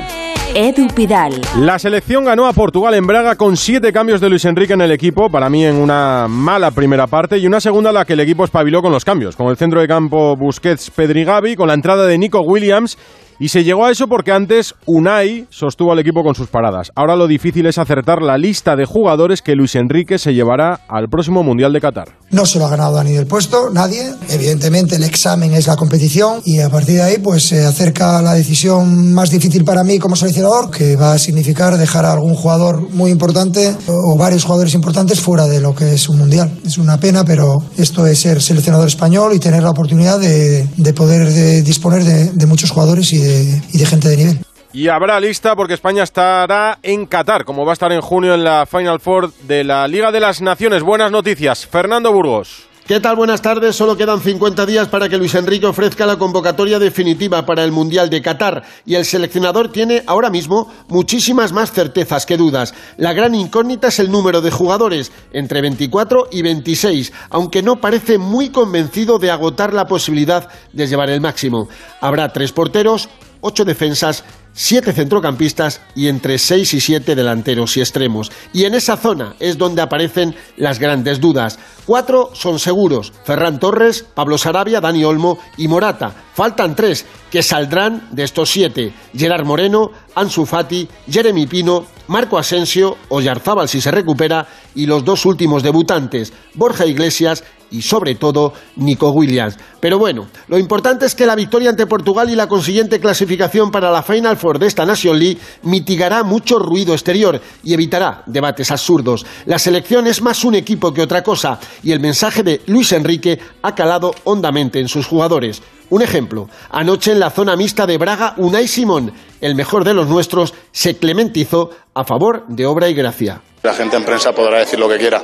Edu 0.55 0.87
Pidal. 0.87 1.41
La 1.57 1.77
selección 1.77 2.25
ganó 2.25 2.47
a 2.47 2.53
Portugal 2.53 2.95
en 2.95 3.05
Braga 3.05 3.35
con 3.35 3.55
siete 3.55 3.93
cambios 3.93 4.19
de 4.19 4.29
Luis 4.29 4.45
Enrique 4.45 4.73
en 4.73 4.81
el 4.81 4.91
equipo, 4.91 5.29
para 5.29 5.47
mí 5.47 5.63
en 5.63 5.75
una 5.75 6.27
mala 6.27 6.71
primera 6.71 7.05
parte 7.05 7.37
y 7.37 7.45
una 7.45 7.61
segunda 7.61 7.91
en 7.91 7.95
la 7.95 8.05
que 8.05 8.13
el 8.13 8.19
equipo 8.19 8.45
espabiló 8.45 8.81
con 8.81 8.91
los 8.91 9.05
cambios, 9.05 9.35
con 9.35 9.47
el 9.47 9.57
centro 9.57 9.79
de 9.79 9.87
campo 9.87 10.35
Busquets, 10.35 10.89
Pedri 10.89 11.23
Gavi, 11.23 11.55
con 11.55 11.67
la 11.67 11.75
entrada 11.75 12.07
de 12.07 12.17
Nico 12.17 12.41
Williams 12.41 12.97
y 13.39 13.49
se 13.49 13.63
llegó 13.63 13.85
a 13.85 13.91
eso 13.91 14.07
porque 14.07 14.31
antes 14.31 14.75
Unai 14.85 15.47
sostuvo 15.49 15.91
al 15.91 15.99
equipo 15.99 16.23
con 16.23 16.35
sus 16.35 16.47
paradas. 16.47 16.91
Ahora 16.95 17.15
lo 17.15 17.27
difícil 17.27 17.65
es 17.65 17.77
acertar 17.77 18.21
la 18.21 18.37
lista 18.37 18.75
de 18.75 18.85
jugadores 18.85 19.41
que 19.41 19.55
Luis 19.55 19.75
Enrique 19.75 20.17
se 20.17 20.33
llevará 20.33 20.81
al 20.87 21.09
próximo 21.09 21.43
Mundial 21.43 21.73
de 21.73 21.81
Qatar. 21.81 22.18
No 22.31 22.45
se 22.45 22.59
lo 22.59 22.65
ha 22.65 22.69
ganado 22.69 23.03
ni 23.03 23.13
del 23.13 23.25
puesto, 23.25 23.71
nadie. 23.71 24.13
Evidentemente 24.29 24.97
el 24.97 25.03
examen 25.03 25.53
es 25.53 25.65
la 25.65 25.75
competición 25.75 26.41
y 26.45 26.59
a 26.59 26.69
partir 26.69 26.95
de 26.95 27.01
ahí 27.01 27.17
pues 27.17 27.47
se 27.47 27.65
acerca 27.65 28.21
la 28.21 28.33
decisión 28.33 29.11
más 29.13 29.31
difícil 29.31 29.63
para 29.63 29.83
mí 29.83 29.97
como 29.97 30.15
seleccionador, 30.15 30.69
que 30.69 30.95
va 30.95 31.13
a 31.13 31.17
significar 31.17 31.77
dejar 31.77 32.05
a 32.05 32.13
algún 32.13 32.35
jugador 32.35 32.89
muy 32.91 33.09
importante 33.09 33.75
o 33.87 34.15
varios 34.15 34.43
jugadores 34.43 34.75
importantes 34.75 35.19
fuera 35.19 35.47
de 35.47 35.59
lo 35.59 35.73
que 35.73 35.93
es 35.93 36.07
un 36.07 36.19
Mundial. 36.19 36.51
Es 36.65 36.77
una 36.77 36.99
pena, 36.99 37.23
pero 37.23 37.63
esto 37.77 38.05
es 38.05 38.19
ser 38.19 38.41
seleccionador 38.41 38.87
español 38.87 39.31
y 39.33 39.39
tener 39.39 39.63
la 39.63 39.69
oportunidad 39.69 40.19
de, 40.19 40.67
de 40.75 40.93
poder 40.93 41.31
de 41.31 41.61
disponer 41.63 42.03
de, 42.03 42.45
muchos 42.45 42.71
jugadores 42.71 43.13
y 43.13 43.19
de 43.19 43.85
gente 43.85 44.09
de 44.09 44.17
nivel. 44.17 44.39
Y 44.71 44.87
habrá 44.87 45.19
lista 45.19 45.55
porque 45.55 45.73
España 45.73 46.03
estará 46.03 46.77
en 46.83 47.07
Qatar, 47.07 47.43
como 47.43 47.65
va 47.65 47.71
a 47.71 47.73
estar 47.73 47.91
en 47.91 48.01
junio 48.01 48.35
en 48.35 48.43
la 48.43 48.67
Final 48.67 48.99
Four 48.99 49.33
de 49.47 49.63
la 49.63 49.87
Liga 49.87 50.11
de 50.11 50.19
las 50.19 50.41
Naciones. 50.41 50.83
Buenas 50.83 51.11
noticias. 51.11 51.65
Fernando 51.65 52.13
Burgos. 52.13 52.69
¿Qué 52.85 52.99
tal? 52.99 53.15
Buenas 53.15 53.41
tardes. 53.41 53.75
Solo 53.75 53.97
quedan 53.97 54.19
50 54.19 54.65
días 54.67 54.87
para 54.87 55.09
que 55.09 55.17
Luis 55.17 55.33
Enrique 55.35 55.65
ofrezca 55.65 56.05
la 56.05 56.17
convocatoria 56.17 56.77
definitiva 56.77 57.45
para 57.45 57.63
el 57.63 57.71
Mundial 57.71 58.11
de 58.11 58.21
Qatar 58.21 58.63
y 58.85 58.93
el 58.95 59.05
seleccionador 59.05 59.71
tiene 59.71 60.03
ahora 60.07 60.31
mismo 60.31 60.71
muchísimas 60.87 61.51
más 61.51 61.71
certezas 61.71 62.27
que 62.27 62.37
dudas. 62.37 62.73
La 62.97 63.13
gran 63.13 63.33
incógnita 63.35 63.87
es 63.89 63.99
el 63.99 64.11
número 64.11 64.41
de 64.41 64.49
jugadores, 64.49 65.11
entre 65.33 65.61
24 65.61 66.29
y 66.31 66.41
26, 66.41 67.13
aunque 67.29 67.61
no 67.61 67.79
parece 67.79 68.17
muy 68.17 68.49
convencido 68.49 69.19
de 69.19 69.29
agotar 69.29 69.71
la 69.73 69.85
posibilidad 69.85 70.47
de 70.73 70.87
llevar 70.87 71.11
el 71.11 71.21
máximo. 71.21 71.69
Habrá 72.01 72.33
tres 72.33 72.51
porteros, 72.51 73.07
ocho 73.41 73.65
defensas, 73.65 74.23
siete 74.61 74.91
centrocampistas 74.91 75.79
y 75.95 76.09
entre 76.09 76.37
seis 76.37 76.73
y 76.73 76.81
siete 76.81 77.15
delanteros 77.15 77.77
y 77.77 77.79
extremos. 77.79 78.29
Y 78.51 78.65
en 78.65 78.75
esa 78.75 78.97
zona 78.97 79.35
es 79.39 79.57
donde 79.57 79.81
aparecen 79.81 80.35
las 80.57 80.79
grandes 80.79 81.21
dudas. 81.21 81.57
Cuatro 81.85 82.31
son 82.33 82.59
seguros, 82.59 83.13
Ferran 83.23 83.57
Torres, 83.57 84.05
Pablo 84.13 84.37
Sarabia, 84.37 84.81
Dani 84.81 85.05
Olmo 85.05 85.39
y 85.55 85.69
Morata. 85.69 86.13
Faltan 86.33 86.75
tres, 86.75 87.05
que 87.31 87.41
saldrán 87.41 88.09
de 88.11 88.25
estos 88.25 88.49
siete. 88.49 88.91
Gerard 89.15 89.45
Moreno, 89.45 89.91
Ansu 90.13 90.45
Fati, 90.45 90.89
Jeremy 91.09 91.47
Pino, 91.47 91.85
Marco 92.07 92.37
Asensio, 92.37 92.97
Oyarzábal 93.07 93.69
si 93.69 93.79
se 93.79 93.91
recupera 93.91 94.45
y 94.75 94.87
los 94.87 95.05
dos 95.05 95.25
últimos 95.25 95.63
debutantes, 95.63 96.33
Borja 96.53 96.85
Iglesias 96.85 97.45
y 97.71 97.81
sobre 97.81 98.15
todo 98.15 98.53
Nico 98.75 99.11
Williams. 99.11 99.57
Pero 99.79 99.99
bueno, 99.99 100.27
lo 100.47 100.57
importante 100.57 101.05
es 101.05 101.15
que 101.15 101.25
la 101.25 101.35
victoria 101.35 101.69
ante 101.69 101.87
Portugal 101.87 102.29
y 102.29 102.35
la 102.35 102.47
consiguiente 102.47 102.99
clasificación 102.99 103.71
para 103.71 103.91
la 103.91 104.03
Final 104.03 104.37
de 104.57 104.65
esta 104.65 104.85
Nation 104.85 105.19
League 105.19 105.37
mitigará 105.61 106.23
mucho 106.23 106.57
ruido 106.57 106.93
exterior 106.93 107.39
y 107.63 107.73
evitará 107.73 108.23
debates 108.25 108.71
absurdos. 108.71 109.25
La 109.45 109.59
selección 109.59 110.07
es 110.07 110.21
más 110.21 110.43
un 110.43 110.55
equipo 110.55 110.91
que 110.93 111.03
otra 111.03 111.21
cosa 111.21 111.59
y 111.83 111.91
el 111.91 111.99
mensaje 111.99 112.41
de 112.41 112.61
Luis 112.65 112.91
Enrique 112.93 113.37
ha 113.61 113.75
calado 113.75 114.15
hondamente 114.23 114.79
en 114.79 114.87
sus 114.87 115.05
jugadores. 115.05 115.61
Un 115.89 116.01
ejemplo, 116.01 116.49
anoche 116.69 117.11
en 117.11 117.19
la 117.19 117.31
zona 117.31 117.55
mixta 117.55 117.85
de 117.85 117.97
Braga, 117.97 118.33
Unai 118.37 118.67
Simón, 118.67 119.11
el 119.41 119.55
mejor 119.55 119.83
de 119.83 119.93
los 119.93 120.07
nuestros, 120.07 120.53
se 120.71 120.97
clementizó 120.97 121.71
a 121.93 122.03
favor 122.03 122.45
de 122.47 122.65
Obra 122.65 122.89
y 122.89 122.93
Gracia. 122.93 123.41
La 123.63 123.73
gente 123.73 123.97
en 123.97 124.05
prensa 124.05 124.31
podrá 124.31 124.59
decir 124.59 124.79
lo 124.79 124.87
que 124.87 124.97
quiera. 124.97 125.21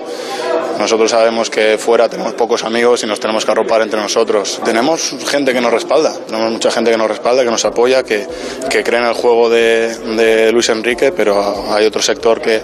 Nosotros 0.79 1.11
sabemos 1.11 1.49
que 1.49 1.77
fuera 1.77 2.09
tenemos 2.09 2.33
pocos 2.33 2.63
amigos 2.63 3.03
y 3.03 3.07
nos 3.07 3.19
tenemos 3.19 3.45
que 3.45 3.51
arropar 3.51 3.81
entre 3.81 3.99
nosotros. 3.99 4.59
Tenemos 4.63 5.15
gente 5.27 5.53
que 5.53 5.61
nos 5.61 5.71
respalda, 5.71 6.13
tenemos 6.27 6.51
mucha 6.51 6.71
gente 6.71 6.91
que 6.91 6.97
nos 6.97 7.07
respalda, 7.07 7.43
que 7.43 7.51
nos 7.51 7.65
apoya, 7.65 8.03
que, 8.03 8.27
que 8.69 8.83
cree 8.83 8.99
en 8.99 9.07
el 9.07 9.13
juego 9.13 9.49
de, 9.49 9.97
de 10.15 10.51
Luis 10.51 10.69
Enrique, 10.69 11.11
pero 11.11 11.73
hay 11.73 11.85
otro 11.85 12.01
sector 12.01 12.41
que, 12.41 12.61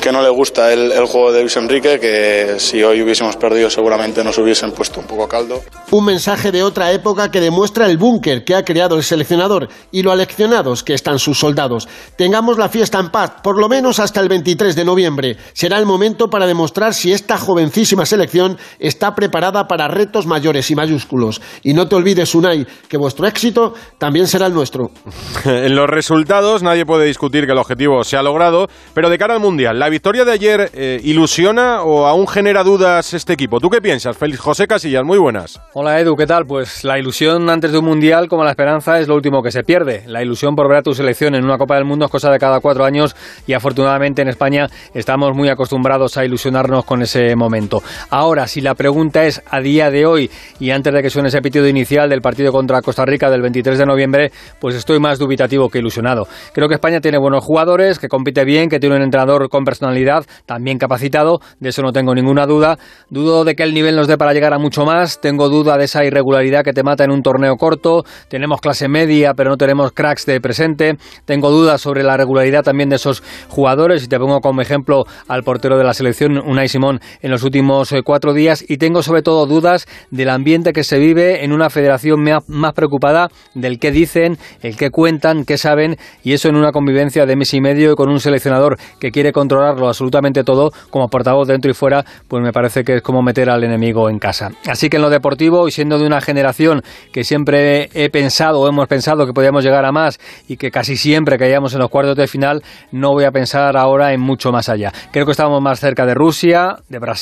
que 0.00 0.12
no 0.12 0.22
le 0.22 0.28
gusta 0.28 0.72
el, 0.72 0.92
el 0.92 1.06
juego 1.06 1.32
de 1.32 1.40
Luis 1.40 1.56
Enrique, 1.56 1.98
que 1.98 2.56
si 2.58 2.82
hoy 2.82 3.02
hubiésemos 3.02 3.36
perdido 3.36 3.70
seguramente 3.70 4.22
nos 4.22 4.38
hubiesen 4.38 4.72
puesto 4.72 5.00
un 5.00 5.06
poco 5.06 5.24
a 5.24 5.28
caldo. 5.28 5.62
Un 5.90 6.04
mensaje 6.04 6.52
de 6.52 6.62
otra 6.62 6.92
época 6.92 7.30
que 7.30 7.40
demuestra 7.40 7.86
el 7.86 7.98
búnker 7.98 8.44
que 8.44 8.54
ha 8.54 8.64
creado 8.64 8.96
el 8.96 9.02
seleccionador 9.02 9.68
y 9.90 10.02
lo 10.02 10.12
aleccionados 10.12 10.82
que 10.84 10.94
están 10.94 11.18
sus 11.18 11.38
soldados. 11.38 11.88
Tengamos 12.16 12.58
la 12.58 12.68
fiesta 12.68 12.98
en 12.98 13.10
paz, 13.10 13.32
por 13.42 13.58
lo 13.58 13.68
menos 13.68 13.98
hasta 13.98 14.20
el 14.20 14.28
23 14.28 14.76
de 14.76 14.84
noviembre. 14.84 15.36
Será 15.52 15.78
el 15.78 15.86
momento 15.86 16.28
para 16.30 16.46
demostrar 16.46 16.94
si 16.94 17.12
esta 17.12 17.38
jovencísima 17.48 18.04
selección 18.04 18.58
está 18.78 19.14
preparada 19.14 19.66
para 19.68 19.88
retos 19.88 20.26
mayores 20.26 20.70
y 20.70 20.74
mayúsculos. 20.74 21.40
Y 21.62 21.72
no 21.72 21.88
te 21.88 21.96
olvides, 21.96 22.34
Unai, 22.34 22.66
que 22.90 22.98
vuestro 22.98 23.26
éxito 23.26 23.72
también 23.96 24.26
será 24.26 24.44
el 24.44 24.52
nuestro. 24.52 24.90
en 25.46 25.74
los 25.74 25.88
resultados 25.88 26.62
nadie 26.62 26.84
puede 26.84 27.06
discutir 27.06 27.46
que 27.46 27.52
el 27.52 27.58
objetivo 27.58 28.04
se 28.04 28.18
ha 28.18 28.22
logrado, 28.22 28.68
pero 28.92 29.08
de 29.08 29.16
cara 29.16 29.32
al 29.32 29.40
Mundial, 29.40 29.78
¿la 29.78 29.88
victoria 29.88 30.26
de 30.26 30.32
ayer 30.32 30.70
eh, 30.74 31.00
ilusiona 31.02 31.80
o 31.84 32.06
aún 32.06 32.28
genera 32.28 32.64
dudas 32.64 33.14
este 33.14 33.32
equipo? 33.32 33.60
¿Tú 33.60 33.70
qué 33.70 33.80
piensas? 33.80 34.14
Félix 34.14 34.40
José 34.40 34.66
Casillas, 34.66 35.04
muy 35.04 35.16
buenas. 35.16 35.58
Hola 35.72 35.98
Edu, 35.98 36.16
¿qué 36.16 36.26
tal? 36.26 36.44
Pues 36.44 36.84
la 36.84 36.98
ilusión 36.98 37.48
antes 37.48 37.72
de 37.72 37.78
un 37.78 37.86
Mundial, 37.86 38.28
como 38.28 38.44
la 38.44 38.50
esperanza, 38.50 39.00
es 39.00 39.08
lo 39.08 39.14
último 39.14 39.42
que 39.42 39.50
se 39.50 39.62
pierde. 39.62 40.02
La 40.06 40.22
ilusión 40.22 40.54
por 40.54 40.68
ver 40.68 40.80
a 40.80 40.82
tu 40.82 40.92
selección 40.92 41.34
en 41.34 41.44
una 41.44 41.56
Copa 41.56 41.76
del 41.76 41.86
Mundo 41.86 42.04
es 42.04 42.10
cosa 42.10 42.30
de 42.30 42.38
cada 42.38 42.60
cuatro 42.60 42.84
años 42.84 43.16
y 43.46 43.54
afortunadamente 43.54 44.20
en 44.20 44.28
España 44.28 44.66
estamos 44.92 45.34
muy 45.34 45.48
acostumbrados 45.48 46.18
a 46.18 46.26
ilusionarnos 46.26 46.84
con 46.84 47.00
ese 47.00 47.34
momento. 47.38 47.82
Ahora, 48.10 48.46
si 48.46 48.60
la 48.60 48.74
pregunta 48.74 49.24
es 49.24 49.42
a 49.50 49.60
día 49.60 49.90
de 49.90 50.04
hoy 50.04 50.30
y 50.60 50.70
antes 50.70 50.92
de 50.92 51.02
que 51.02 51.10
suene 51.10 51.28
ese 51.28 51.40
pitido 51.40 51.66
inicial 51.66 52.10
del 52.10 52.20
partido 52.20 52.52
contra 52.52 52.82
Costa 52.82 53.04
Rica 53.04 53.30
del 53.30 53.42
23 53.42 53.78
de 53.78 53.86
noviembre, 53.86 54.32
pues 54.60 54.74
estoy 54.74 55.00
más 55.00 55.18
dubitativo 55.18 55.68
que 55.68 55.78
ilusionado. 55.78 56.26
Creo 56.52 56.68
que 56.68 56.74
España 56.74 57.00
tiene 57.00 57.18
buenos 57.18 57.44
jugadores, 57.44 57.98
que 57.98 58.08
compite 58.08 58.44
bien, 58.44 58.68
que 58.68 58.78
tiene 58.78 58.96
un 58.96 59.02
entrenador 59.02 59.48
con 59.48 59.64
personalidad, 59.64 60.26
también 60.44 60.78
capacitado, 60.78 61.40
de 61.60 61.70
eso 61.70 61.82
no 61.82 61.92
tengo 61.92 62.14
ninguna 62.14 62.46
duda. 62.46 62.78
Dudo 63.08 63.44
de 63.44 63.54
que 63.54 63.62
el 63.62 63.72
nivel 63.72 63.96
nos 63.96 64.08
dé 64.08 64.18
para 64.18 64.32
llegar 64.32 64.52
a 64.52 64.58
mucho 64.58 64.84
más, 64.84 65.20
tengo 65.20 65.48
duda 65.48 65.78
de 65.78 65.84
esa 65.84 66.04
irregularidad 66.04 66.64
que 66.64 66.72
te 66.72 66.82
mata 66.82 67.04
en 67.04 67.10
un 67.10 67.22
torneo 67.22 67.56
corto, 67.56 68.04
tenemos 68.28 68.60
clase 68.60 68.88
media 68.88 69.32
pero 69.34 69.50
no 69.50 69.56
tenemos 69.56 69.92
cracks 69.92 70.26
de 70.26 70.40
presente, 70.40 70.96
tengo 71.24 71.50
dudas 71.50 71.80
sobre 71.80 72.02
la 72.02 72.16
regularidad 72.16 72.62
también 72.62 72.88
de 72.88 72.96
esos 72.96 73.22
jugadores 73.48 74.04
y 74.04 74.08
te 74.08 74.18
pongo 74.18 74.40
como 74.40 74.60
ejemplo 74.60 75.04
al 75.28 75.42
portero 75.42 75.78
de 75.78 75.84
la 75.84 75.94
selección, 75.94 76.38
Unai 76.38 76.68
Simón, 76.68 77.00
en 77.28 77.32
los 77.32 77.42
últimos 77.42 77.92
eh, 77.92 78.00
cuatro 78.02 78.32
días 78.32 78.64
y 78.66 78.78
tengo 78.78 79.02
sobre 79.02 79.20
todo 79.20 79.44
dudas 79.44 79.86
del 80.10 80.30
ambiente 80.30 80.72
que 80.72 80.82
se 80.82 80.98
vive 80.98 81.44
en 81.44 81.52
una 81.52 81.68
federación 81.68 82.24
más 82.46 82.72
preocupada 82.72 83.28
del 83.54 83.78
que 83.78 83.90
dicen, 83.90 84.38
el 84.62 84.78
que 84.78 84.90
cuentan, 84.90 85.44
qué 85.44 85.58
saben 85.58 85.98
y 86.24 86.32
eso 86.32 86.48
en 86.48 86.56
una 86.56 86.72
convivencia 86.72 87.26
de 87.26 87.36
mes 87.36 87.52
y 87.52 87.60
medio 87.60 87.96
con 87.96 88.08
un 88.08 88.18
seleccionador 88.18 88.78
que 88.98 89.10
quiere 89.10 89.30
controlarlo 89.32 89.88
absolutamente 89.88 90.42
todo 90.42 90.70
como 90.88 91.08
portavoz 91.08 91.46
dentro 91.46 91.70
y 91.70 91.74
fuera, 91.74 92.02
pues 92.28 92.42
me 92.42 92.50
parece 92.50 92.82
que 92.82 92.96
es 92.96 93.02
como 93.02 93.20
meter 93.20 93.50
al 93.50 93.62
enemigo 93.62 94.08
en 94.08 94.18
casa. 94.18 94.50
Así 94.66 94.88
que 94.88 94.96
en 94.96 95.02
lo 95.02 95.10
deportivo 95.10 95.68
y 95.68 95.70
siendo 95.70 95.98
de 95.98 96.06
una 96.06 96.22
generación 96.22 96.82
que 97.12 97.24
siempre 97.24 97.90
he 97.92 98.08
pensado 98.08 98.60
o 98.60 98.68
hemos 98.68 98.88
pensado 98.88 99.26
que 99.26 99.34
podíamos 99.34 99.62
llegar 99.64 99.84
a 99.84 99.92
más 99.92 100.18
y 100.48 100.56
que 100.56 100.70
casi 100.70 100.96
siempre 100.96 101.36
caíamos 101.36 101.74
en 101.74 101.80
los 101.80 101.90
cuartos 101.90 102.16
de 102.16 102.26
final, 102.26 102.62
no 102.90 103.12
voy 103.12 103.24
a 103.24 103.32
pensar 103.32 103.76
ahora 103.76 104.14
en 104.14 104.20
mucho 104.20 104.50
más 104.50 104.70
allá. 104.70 104.92
Creo 105.12 105.26
que 105.26 105.32
estamos 105.32 105.60
más 105.60 105.78
cerca 105.78 106.06
de 106.06 106.14
Rusia, 106.14 106.76
de 106.88 106.98
Brasil, 106.98 107.17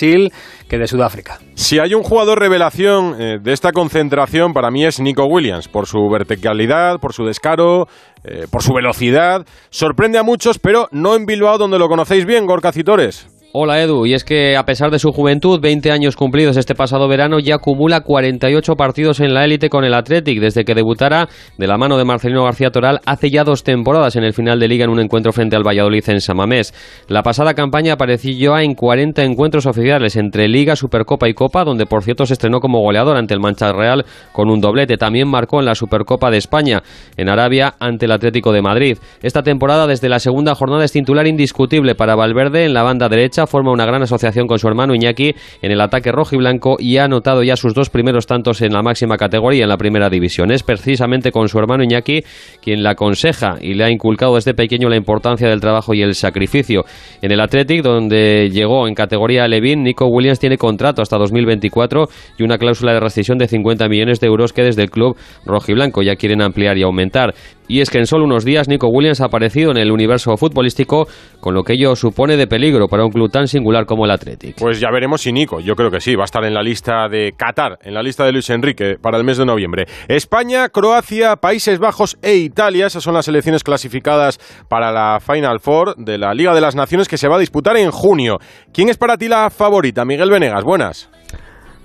que 0.69 0.79
de 0.79 0.87
Sudáfrica. 0.87 1.39
Si 1.55 1.79
hay 1.79 1.95
un 1.95 2.03
jugador 2.03 2.39
revelación 2.39 3.17
eh, 3.21 3.39
de 3.41 3.53
esta 3.53 3.73
concentración, 3.73 4.53
para 4.53 4.71
mí 4.71 4.85
es 4.85 5.01
Nico 5.01 5.25
Williams, 5.25 5.69
por 5.69 5.87
su 5.87 6.09
verticalidad, 6.11 6.99
por 7.01 7.13
su 7.13 7.25
descaro, 7.25 7.89
eh, 8.25 8.47
por 8.51 8.63
su 8.63 8.73
velocidad. 8.73 9.47
Sorprende 9.71 10.19
a 10.19 10.23
muchos, 10.23 10.59
pero 10.59 10.89
no 10.91 11.15
en 11.15 11.27
Bilbao, 11.27 11.59
donde 11.59 11.79
lo 11.79 11.89
conocéis 11.89 12.27
bien, 12.27 12.47
Gorka 12.47 12.73
Citores. 12.73 13.29
Hola 13.59 13.81
Edu, 13.81 14.05
y 14.05 14.13
es 14.13 14.23
que 14.23 14.55
a 14.55 14.67
pesar 14.67 14.91
de 14.91 14.99
su 14.99 15.13
juventud, 15.13 15.59
20 15.63 15.91
años 15.91 16.15
cumplidos 16.15 16.59
este 16.59 16.75
pasado 16.75 17.09
verano, 17.09 17.39
ya 17.39 17.55
acumula 17.55 18.03
48 18.03 18.75
partidos 18.75 19.21
en 19.21 19.33
la 19.33 19.47
élite 19.47 19.71
con 19.71 19.83
el 19.83 19.95
Athletic 19.95 20.39
desde 20.41 20.67
que 20.67 20.75
debutara 20.75 21.31
de 21.57 21.67
la 21.67 21.79
mano 21.79 21.97
de 21.97 22.05
Marcelino 22.05 22.45
García 22.45 22.69
Toral 22.71 23.01
hace 23.07 23.31
ya 23.31 23.45
dos 23.45 23.65
temporadas 23.65 24.15
en 24.17 24.25
el 24.25 24.35
final 24.35 24.61
de 24.61 24.69
liga 24.69 24.85
en 24.85 24.91
un 24.91 25.01
encuentro 25.01 25.33
frente 25.33 25.57
al 25.57 25.67
Valladolid 25.67 26.05
en 26.07 26.21
Samamés. 26.21 26.75
La 27.09 27.23
pasada 27.23 27.55
campaña 27.55 27.95
apareció 27.95 28.59
en 28.59 28.75
40 28.75 29.25
encuentros 29.25 29.65
oficiales 29.65 30.17
entre 30.17 30.49
Liga, 30.49 30.77
Supercopa 30.77 31.27
y 31.27 31.33
Copa, 31.33 31.65
donde 31.65 31.87
por 31.87 32.03
cierto 32.03 32.27
se 32.27 32.35
estrenó 32.35 32.61
como 32.61 32.81
goleador 32.81 33.17
ante 33.17 33.33
el 33.33 33.41
Mancha 33.41 33.73
Real 33.73 34.05
con 34.33 34.51
un 34.51 34.61
doblete. 34.61 34.99
También 34.99 35.29
marcó 35.29 35.61
en 35.61 35.65
la 35.65 35.75
Supercopa 35.75 36.31
de 36.31 36.37
España 36.37 36.83
en 37.17 37.31
Arabia 37.31 37.73
ante 37.81 38.05
el 38.05 38.13
Atlético 38.13 38.53
de 38.53 38.61
Madrid. 38.61 38.99
Esta 39.23 39.43
temporada 39.43 39.87
desde 39.87 40.11
la 40.11 40.19
segunda 40.19 40.55
jornada 40.55 40.85
es 40.85 40.93
titular 40.93 41.27
indiscutible 41.27 41.95
para 41.95 42.17
Valverde 42.17 42.67
en 42.67 42.75
la 42.75 42.83
banda 42.83 43.09
derecha 43.09 43.46
forma 43.47 43.73
una 43.73 43.87
gran 43.87 44.03
asociación 44.03 44.47
con 44.47 44.59
su 44.59 44.69
hermano 44.69 44.95
Iñaki 44.95 45.35
en 45.63 45.73
el 45.73 45.81
ataque 45.81 46.13
rojo 46.13 46.35
y 46.35 46.39
blanco 46.39 46.77
y 46.79 46.97
ha 46.97 47.05
anotado 47.05 47.43
ya 47.43 47.57
sus 47.57 47.75
dos 47.75 47.91
primeros 47.91 48.27
tantos 48.27 48.63
en 48.63 48.73
la 48.73 48.83
máxima 48.83 49.17
categoría 49.17 49.65
en 49.65 49.69
la 49.69 49.77
primera 49.77 50.11
división. 50.11 50.51
Es 50.51 50.63
precisamente 50.63 51.33
con 51.33 51.49
su 51.49 51.59
hermano 51.59 51.85
Iñaki 51.85 52.23
quien 52.63 52.83
la 52.83 52.91
aconseja 52.91 53.57
y 53.61 53.75
le 53.75 53.85
ha 53.85 53.91
inculcado 53.91 54.35
desde 54.35 54.55
pequeño 54.55 54.89
la 54.89 54.97
importancia 54.97 55.49
del 55.49 55.61
trabajo 55.61 55.95
y 55.95 56.03
el 56.03 56.15
sacrificio. 56.15 56.85
En 57.23 57.33
el 57.33 57.41
Athletic, 57.41 57.83
donde 57.83 58.51
llegó 58.51 58.89
en 58.89 58.95
categoría 58.95 59.47
Levin, 59.49 59.83
Nico 59.83 60.07
Williams 60.07 60.39
tiene 60.39 60.59
contrato 60.59 61.03
hasta 61.03 61.19
2024 61.19 62.09
y 62.39 62.43
una 62.43 62.59
cláusula 62.59 62.93
de 62.93 63.01
rescisión 63.01 63.39
de 63.39 63.49
50 63.49 63.89
millones 63.89 64.21
de 64.21 64.27
euros 64.27 64.53
que 64.53 64.63
desde 64.63 64.83
el 64.83 64.91
club 64.91 65.17
rojiblanco 65.45 66.03
ya 66.03 66.17
quieren 66.17 66.43
ampliar 66.43 66.77
y 66.79 66.83
aumentar. 66.83 67.35
Y 67.69 67.81
es 67.81 67.91
que 67.91 67.99
en 67.99 68.07
solo 68.07 68.25
unos 68.25 68.45
días 68.45 68.69
Nico 68.69 68.89
Williams 68.89 69.21
ha 69.21 69.27
aparecido 69.27 69.71
en 69.71 69.77
el 69.77 69.91
universo 69.91 70.37
futbolístico, 70.37 71.07
con 71.41 71.55
lo 71.55 71.63
que 71.63 71.75
ello 71.75 71.97
supone 71.97 72.37
de 72.37 72.47
peligro 72.47 72.89
para 72.89 73.05
un 73.05 73.11
club 73.11 73.31
tan 73.31 73.49
singular 73.49 73.87
como 73.87 74.05
el 74.05 74.11
Athletic. 74.11 74.57
Pues 74.59 74.81
ya 74.81 74.91
veremos 74.91 75.23
si 75.23 75.33
Nico, 75.33 75.61
yo 75.61 75.75
creo 75.75 75.91
que 75.91 76.01
sí, 76.01 76.15
va 76.15 76.23
a 76.23 76.27
estar 76.27 76.45
en 76.45 76.55
la 76.55 76.63
lista 76.63 77.09
de 77.09 77.33
Qatar, 77.37 77.79
en 77.83 77.95
la 77.95 78.03
lista 78.03 78.25
de 78.25 78.33
Luis 78.33 78.51
Enrique 78.51 78.97
para 79.01 79.19
el 79.19 79.25
mes 79.25 79.39
de 79.39 79.47
noviembre. 79.47 79.87
España, 80.09 80.69
Croacia, 80.69 81.37
Países 81.37 81.79
Bajos 81.79 82.19
e 82.23 82.37
Italia, 82.37 82.87
esas 82.87 83.03
son 83.03 83.15
las 83.15 83.25
selecciones 83.25 83.65
clasificadas 83.65 84.39
para 84.69 84.93
la 84.93 85.19
Final 85.21 85.61
Four 85.61 85.97
de 85.97 86.19
la 86.19 86.35
Liga 86.35 86.55
de 86.55 86.61
las 86.61 86.75
Naciones 86.75 87.09
que 87.09 87.19
se 87.19 87.29
va 87.29 87.37
a 87.37 87.41
disputar 87.41 87.77
en 87.77 87.91
junio. 87.91 88.39
¿Quién 88.73 88.89
es 88.89 88.97
para 88.97 89.17
ti 89.17 89.29
la 89.29 89.51
favorita? 89.51 90.05
Miguel 90.05 90.31
Venegas, 90.31 90.63
buenas. 90.65 91.11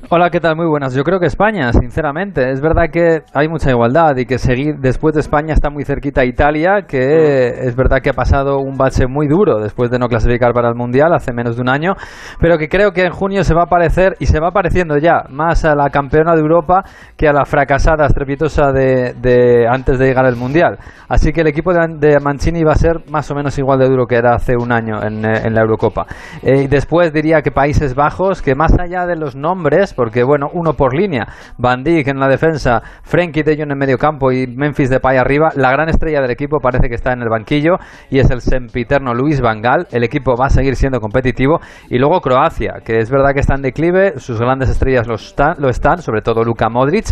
Hola, 0.09 0.29
¿qué 0.31 0.39
tal? 0.39 0.55
Muy 0.55 0.65
buenas. 0.65 0.95
Yo 0.95 1.03
creo 1.03 1.19
que 1.19 1.27
España, 1.27 1.71
sinceramente. 1.71 2.51
Es 2.51 2.59
verdad 2.59 2.89
que 2.91 3.21
hay 3.33 3.47
mucha 3.47 3.69
igualdad 3.69 4.17
y 4.17 4.25
que 4.25 4.39
seguir 4.39 4.77
después 4.79 5.13
de 5.13 5.21
España 5.21 5.53
está 5.53 5.69
muy 5.69 5.85
cerquita 5.85 6.25
Italia, 6.25 6.81
que 6.87 7.67
es 7.67 7.75
verdad 7.75 7.99
que 8.01 8.09
ha 8.09 8.13
pasado 8.13 8.57
un 8.57 8.77
bache 8.77 9.05
muy 9.07 9.27
duro 9.27 9.59
después 9.59 9.91
de 9.91 9.99
no 9.99 10.07
clasificar 10.07 10.53
para 10.53 10.69
el 10.69 10.75
Mundial 10.75 11.13
hace 11.13 11.31
menos 11.31 11.55
de 11.55 11.61
un 11.61 11.69
año, 11.69 11.93
pero 12.39 12.57
que 12.57 12.67
creo 12.67 12.91
que 12.91 13.05
en 13.05 13.11
junio 13.11 13.43
se 13.43 13.53
va 13.53 13.63
a 13.63 13.65
parecer 13.67 14.15
y 14.19 14.25
se 14.25 14.39
va 14.39 14.51
pareciendo 14.51 14.97
ya 14.97 15.23
más 15.29 15.63
a 15.65 15.75
la 15.75 15.89
campeona 15.89 16.33
de 16.33 16.41
Europa 16.41 16.83
que 17.15 17.27
a 17.27 17.33
la 17.33 17.45
fracasada 17.45 18.05
estrepitosa 18.07 18.71
de, 18.71 19.13
de 19.13 19.67
antes 19.69 19.99
de 19.99 20.07
llegar 20.07 20.25
al 20.25 20.35
Mundial. 20.35 20.79
Así 21.07 21.31
que 21.31 21.41
el 21.41 21.47
equipo 21.47 21.73
de, 21.73 21.79
de, 21.99 22.19
Mancini 22.19 22.63
va 22.63 22.73
a 22.73 22.75
ser 22.75 23.01
más 23.09 23.29
o 23.29 23.35
menos 23.35 23.57
igual 23.59 23.79
de 23.79 23.87
duro 23.87 24.07
que 24.07 24.15
era 24.15 24.33
hace 24.33 24.55
un 24.57 24.71
año 24.71 25.01
en, 25.03 25.23
en 25.23 25.53
la 25.53 25.61
Eurocopa. 25.61 26.07
Eh, 26.41 26.63
y 26.63 26.67
después 26.67 27.13
diría 27.13 27.41
que 27.41 27.51
Países 27.51 27.93
Bajos, 27.93 28.41
que 28.41 28.55
más 28.55 28.77
allá 28.79 29.05
de 29.05 29.15
los 29.15 29.35
nombres, 29.35 29.90
porque 29.93 30.23
bueno, 30.23 30.47
uno 30.53 30.73
por 30.73 30.95
línea, 30.95 31.27
Van 31.57 31.83
Dijk 31.83 32.07
en 32.07 32.19
la 32.19 32.27
defensa, 32.27 32.81
Frenkie 33.03 33.43
de 33.43 33.57
Jong 33.57 33.71
en 33.71 33.77
medio 33.77 33.97
campo 33.97 34.31
y 34.31 34.47
Memphis 34.47 34.89
Depay 34.89 35.17
arriba, 35.17 35.49
la 35.55 35.71
gran 35.71 35.89
estrella 35.89 36.21
del 36.21 36.31
equipo 36.31 36.59
parece 36.59 36.89
que 36.89 36.95
está 36.95 37.13
en 37.13 37.21
el 37.21 37.29
banquillo 37.29 37.77
y 38.09 38.19
es 38.19 38.29
el 38.31 38.41
sempiterno 38.41 39.13
Luis 39.13 39.41
Van 39.41 39.61
Gaal, 39.61 39.87
el 39.91 40.03
equipo 40.03 40.35
va 40.35 40.47
a 40.47 40.49
seguir 40.49 40.75
siendo 40.75 40.99
competitivo. 40.99 41.59
Y 41.89 41.97
luego 41.97 42.21
Croacia, 42.21 42.81
que 42.83 42.99
es 42.99 43.09
verdad 43.09 43.33
que 43.33 43.39
está 43.39 43.55
en 43.55 43.61
declive, 43.61 44.19
sus 44.19 44.39
grandes 44.39 44.69
estrellas 44.69 45.07
lo 45.07 45.69
están, 45.69 46.01
sobre 46.01 46.21
todo 46.21 46.43
Luka 46.43 46.69
Modric, 46.69 47.05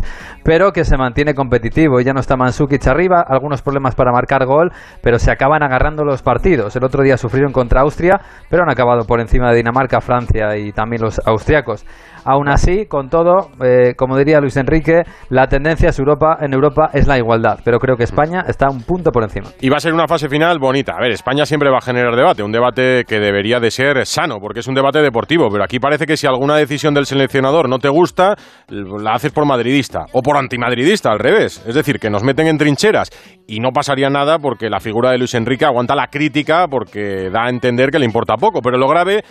pero 0.43 0.71
que 0.71 0.83
se 0.83 0.97
mantiene 0.97 1.33
competitivo, 1.33 1.99
ya 2.01 2.13
no 2.13 2.19
está 2.19 2.35
Mansukic 2.35 2.85
arriba, 2.87 3.23
algunos 3.27 3.61
problemas 3.61 3.95
para 3.95 4.11
marcar 4.11 4.45
gol, 4.45 4.71
pero 5.01 5.19
se 5.19 5.31
acaban 5.31 5.63
agarrando 5.63 6.03
los 6.03 6.21
partidos. 6.21 6.75
El 6.75 6.83
otro 6.83 7.03
día 7.03 7.17
sufrieron 7.17 7.51
contra 7.51 7.81
Austria, 7.81 8.19
pero 8.49 8.63
han 8.63 8.69
acabado 8.69 9.05
por 9.05 9.19
encima 9.19 9.49
de 9.49 9.57
Dinamarca, 9.57 10.01
Francia 10.01 10.57
y 10.57 10.71
también 10.71 11.01
los 11.01 11.19
austriacos. 11.25 11.85
Aún 12.25 12.49
así, 12.49 12.85
con 12.85 13.09
todo, 13.09 13.49
eh, 13.63 13.93
como 13.95 14.17
diría 14.17 14.39
Luis 14.39 14.57
Enrique, 14.57 15.03
la 15.29 15.47
tendencia 15.47 15.89
es 15.89 15.99
Europa, 15.99 16.37
en 16.41 16.53
Europa 16.53 16.89
es 16.93 17.07
la 17.07 17.17
igualdad, 17.17 17.59
pero 17.63 17.79
creo 17.79 17.95
que 17.95 18.03
España 18.03 18.43
está 18.47 18.69
un 18.69 18.81
punto 18.83 19.11
por 19.11 19.23
encima. 19.23 19.49
Y 19.61 19.69
va 19.69 19.77
a 19.77 19.79
ser 19.79 19.93
una 19.93 20.07
fase 20.07 20.29
final 20.29 20.59
bonita. 20.59 20.93
A 20.97 21.01
ver, 21.01 21.11
España 21.11 21.45
siempre 21.45 21.69
va 21.69 21.77
a 21.77 21.81
generar 21.81 22.15
debate, 22.15 22.43
un 22.43 22.51
debate 22.51 23.03
que 23.07 23.19
debería 23.19 23.59
de 23.59 23.71
ser 23.71 24.05
sano, 24.05 24.37
porque 24.39 24.59
es 24.59 24.67
un 24.67 24.75
debate 24.75 25.01
deportivo, 25.01 25.49
pero 25.51 25.63
aquí 25.63 25.79
parece 25.79 26.05
que 26.05 26.17
si 26.17 26.27
alguna 26.27 26.55
decisión 26.55 26.93
del 26.93 27.05
seleccionador 27.05 27.69
no 27.69 27.79
te 27.79 27.89
gusta, 27.89 28.35
la 28.69 29.13
haces 29.13 29.31
por 29.31 29.45
madridista 29.45 30.05
o 30.13 30.21
por 30.21 30.37
antimadridista, 30.37 31.11
al 31.11 31.19
revés. 31.19 31.63
Es 31.67 31.75
decir, 31.75 31.99
que 31.99 32.09
nos 32.09 32.23
meten 32.23 32.47
en 32.47 32.57
trincheras 32.57 33.09
y 33.47 33.59
no 33.59 33.71
pasaría 33.71 34.09
nada 34.09 34.39
porque 34.39 34.69
la 34.69 34.79
figura 34.79 35.11
de 35.11 35.17
Luis 35.17 35.33
Enrique 35.33 35.65
aguanta 35.65 35.95
la 35.95 36.07
crítica 36.07 36.67
porque 36.69 37.29
da 37.31 37.45
a 37.45 37.49
entender 37.49 37.89
que 37.89 37.99
le 37.99 38.05
importa 38.05 38.35
poco, 38.35 38.61
pero 38.61 38.77
lo 38.77 38.87
grave 38.87 39.23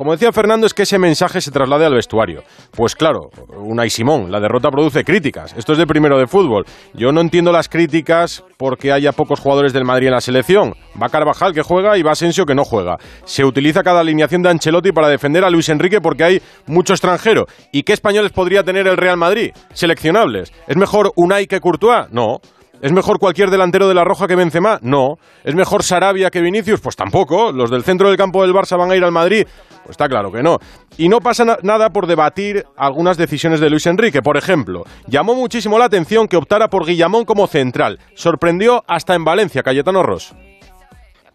como 0.00 0.12
decía 0.12 0.32
Fernando, 0.32 0.66
es 0.66 0.72
que 0.72 0.84
ese 0.84 0.98
mensaje 0.98 1.42
se 1.42 1.50
traslade 1.50 1.84
al 1.84 1.92
vestuario. 1.92 2.42
Pues 2.70 2.96
claro, 2.96 3.28
una 3.54 3.84
y 3.84 3.90
Simón, 3.90 4.32
la 4.32 4.40
derrota 4.40 4.70
produce 4.70 5.04
críticas. 5.04 5.54
Esto 5.58 5.72
es 5.72 5.78
de 5.78 5.86
primero 5.86 6.18
de 6.18 6.26
fútbol. 6.26 6.64
Yo 6.94 7.12
no 7.12 7.20
entiendo 7.20 7.52
las 7.52 7.68
críticas 7.68 8.42
porque 8.56 8.92
haya 8.92 9.12
pocos 9.12 9.40
jugadores 9.40 9.74
del 9.74 9.84
Madrid 9.84 10.06
en 10.06 10.14
la 10.14 10.22
selección. 10.22 10.72
Va 11.00 11.10
Carvajal 11.10 11.52
que 11.52 11.60
juega 11.60 11.98
y 11.98 12.02
va 12.02 12.12
Asensio 12.12 12.46
que 12.46 12.54
no 12.54 12.64
juega. 12.64 12.96
Se 13.26 13.44
utiliza 13.44 13.82
cada 13.82 14.00
alineación 14.00 14.40
de 14.40 14.48
Ancelotti 14.48 14.90
para 14.90 15.10
defender 15.10 15.44
a 15.44 15.50
Luis 15.50 15.68
Enrique 15.68 16.00
porque 16.00 16.24
hay 16.24 16.42
mucho 16.66 16.94
extranjero. 16.94 17.44
¿Y 17.70 17.82
qué 17.82 17.92
españoles 17.92 18.32
podría 18.32 18.64
tener 18.64 18.88
el 18.88 18.96
Real 18.96 19.18
Madrid? 19.18 19.50
Seleccionables. 19.74 20.50
¿Es 20.66 20.78
mejor 20.78 21.12
Unai 21.14 21.46
que 21.46 21.60
Courtois? 21.60 22.10
No. 22.10 22.38
¿Es 22.82 22.92
mejor 22.92 23.18
cualquier 23.18 23.50
delantero 23.50 23.88
de 23.88 23.94
la 23.94 24.04
Roja 24.04 24.26
que 24.26 24.36
Benzema? 24.36 24.78
No. 24.80 25.16
¿Es 25.44 25.54
mejor 25.54 25.82
Sarabia 25.82 26.30
que 26.30 26.40
Vinicius? 26.40 26.80
Pues 26.80 26.96
tampoco. 26.96 27.52
¿Los 27.52 27.70
del 27.70 27.82
centro 27.82 28.08
del 28.08 28.16
campo 28.16 28.40
del 28.42 28.54
Barça 28.54 28.78
van 28.78 28.90
a 28.90 28.96
ir 28.96 29.04
al 29.04 29.12
Madrid? 29.12 29.46
Pues 29.68 29.90
está 29.90 30.08
claro 30.08 30.32
que 30.32 30.42
no. 30.42 30.56
Y 30.96 31.08
no 31.10 31.18
pasa 31.18 31.44
na- 31.44 31.58
nada 31.62 31.90
por 31.90 32.06
debatir 32.06 32.64
algunas 32.78 33.18
decisiones 33.18 33.60
de 33.60 33.68
Luis 33.68 33.86
Enrique. 33.86 34.22
Por 34.22 34.38
ejemplo, 34.38 34.84
llamó 35.06 35.34
muchísimo 35.34 35.78
la 35.78 35.84
atención 35.84 36.26
que 36.26 36.38
optara 36.38 36.68
por 36.68 36.86
Guillamón 36.86 37.26
como 37.26 37.46
central. 37.46 37.98
Sorprendió 38.14 38.82
hasta 38.88 39.14
en 39.14 39.24
Valencia, 39.24 39.62
Cayetano 39.62 40.02
Ross. 40.02 40.34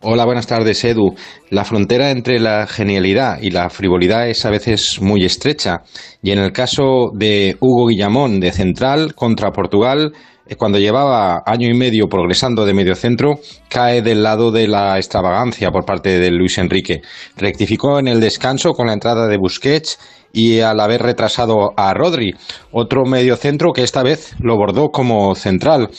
Hola, 0.01 0.25
buenas 0.25 0.45
tardes, 0.47 0.83
Edu. 0.83 1.15
La 1.49 1.63
frontera 1.63 2.11
entre 2.11 2.39
la 2.39 2.67
genialidad 2.67 3.39
y 3.41 3.49
la 3.51 3.69
frivolidad 3.69 4.27
es 4.27 4.45
a 4.45 4.51
veces 4.51 4.99
muy 5.01 5.23
estrecha. 5.25 5.81
Y 6.21 6.31
en 6.31 6.39
el 6.39 6.51
caso 6.51 7.09
de 7.13 7.55
Hugo 7.59 7.87
Guillamón 7.87 8.39
de 8.39 8.51
central 8.51 9.15
contra 9.15 9.51
Portugal, 9.51 10.11
cuando 10.57 10.77
llevaba 10.77 11.41
año 11.45 11.67
y 11.67 11.73
medio 11.73 12.07
progresando 12.07 12.65
de 12.65 12.73
medio 12.73 12.95
centro, 12.95 13.39
cae 13.67 14.03
del 14.03 14.21
lado 14.21 14.51
de 14.51 14.67
la 14.67 14.97
extravagancia 14.97 15.71
por 15.71 15.85
parte 15.85 16.19
de 16.19 16.29
Luis 16.29 16.59
Enrique. 16.59 17.01
Rectificó 17.35 17.97
en 17.97 18.07
el 18.07 18.19
descanso 18.19 18.73
con 18.73 18.87
la 18.87 18.93
entrada 18.93 19.27
de 19.27 19.37
Busquets 19.37 19.97
y 20.35 20.59
al 20.59 20.81
haber 20.81 21.01
retrasado 21.01 21.73
a 21.77 21.93
Rodri, 21.93 22.35
otro 22.71 23.05
mediocentro 23.05 23.71
que 23.71 23.83
esta 23.83 24.03
vez 24.03 24.35
lo 24.37 24.57
bordó 24.57 24.91
como 24.91 25.33
central. 25.33 25.89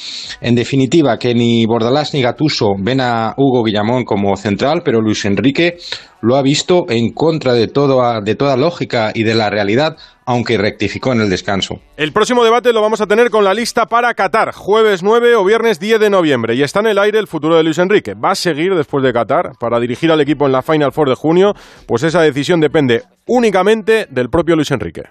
En 0.43 0.55
definitiva, 0.55 1.19
que 1.19 1.35
ni 1.35 1.65
Bordalás 1.65 2.13
ni 2.13 2.21
Gatuso 2.21 2.75
ven 2.79 3.01
a 3.01 3.35
Hugo 3.39 3.65
Guillamón 3.65 4.05
como 4.05 4.37
central, 4.37 4.83
pero 4.85 5.01
Luis 5.01 5.25
Enrique 5.25 5.79
lo 6.21 6.37
ha 6.37 6.43
visto 6.43 6.85
en 6.91 7.13
contra 7.15 7.55
de 7.55 7.67
toda, 7.67 8.21
de 8.21 8.35
toda 8.35 8.59
lógica 8.59 9.11
y 9.15 9.23
de 9.23 9.35
la 9.35 9.49
realidad, 9.49 9.97
aunque 10.27 10.59
rectificó 10.59 11.13
en 11.13 11.23
el 11.23 11.31
descanso. 11.31 11.81
El 11.97 12.13
próximo 12.13 12.45
debate 12.45 12.73
lo 12.73 12.83
vamos 12.83 13.01
a 13.01 13.07
tener 13.07 13.31
con 13.31 13.45
la 13.45 13.55
lista 13.55 13.87
para 13.87 14.13
Qatar, 14.15 14.53
jueves 14.53 15.03
9 15.03 15.37
o 15.37 15.45
viernes 15.45 15.81
10 15.81 16.01
de 16.01 16.11
noviembre. 16.11 16.55
Y 16.55 16.63
está 16.63 16.81
en 16.81 16.89
el 16.89 16.99
aire 16.99 17.19
el 17.19 17.29
futuro 17.29 17.57
de 17.57 17.63
Luis 17.63 17.79
Enrique. 17.79 18.15
¿Va 18.15 18.33
a 18.33 18.35
seguir 18.35 18.75
después 18.75 19.03
de 19.03 19.13
Qatar 19.13 19.53
para 19.59 19.81
dirigir 19.81 20.11
al 20.11 20.21
equipo 20.21 20.47
en 20.47 20.53
la 20.53 20.63
Final 20.63 20.93
Four 20.93 21.09
de 21.09 21.15
junio? 21.15 21.55
Pues 21.87 22.03
esa 22.03 22.21
decisión 22.21 22.61
depende 22.61 23.05
únicamente 23.27 24.07
del 24.11 24.29
propio 24.29 24.57
Luis 24.57 24.71
Enrique. 24.73 25.05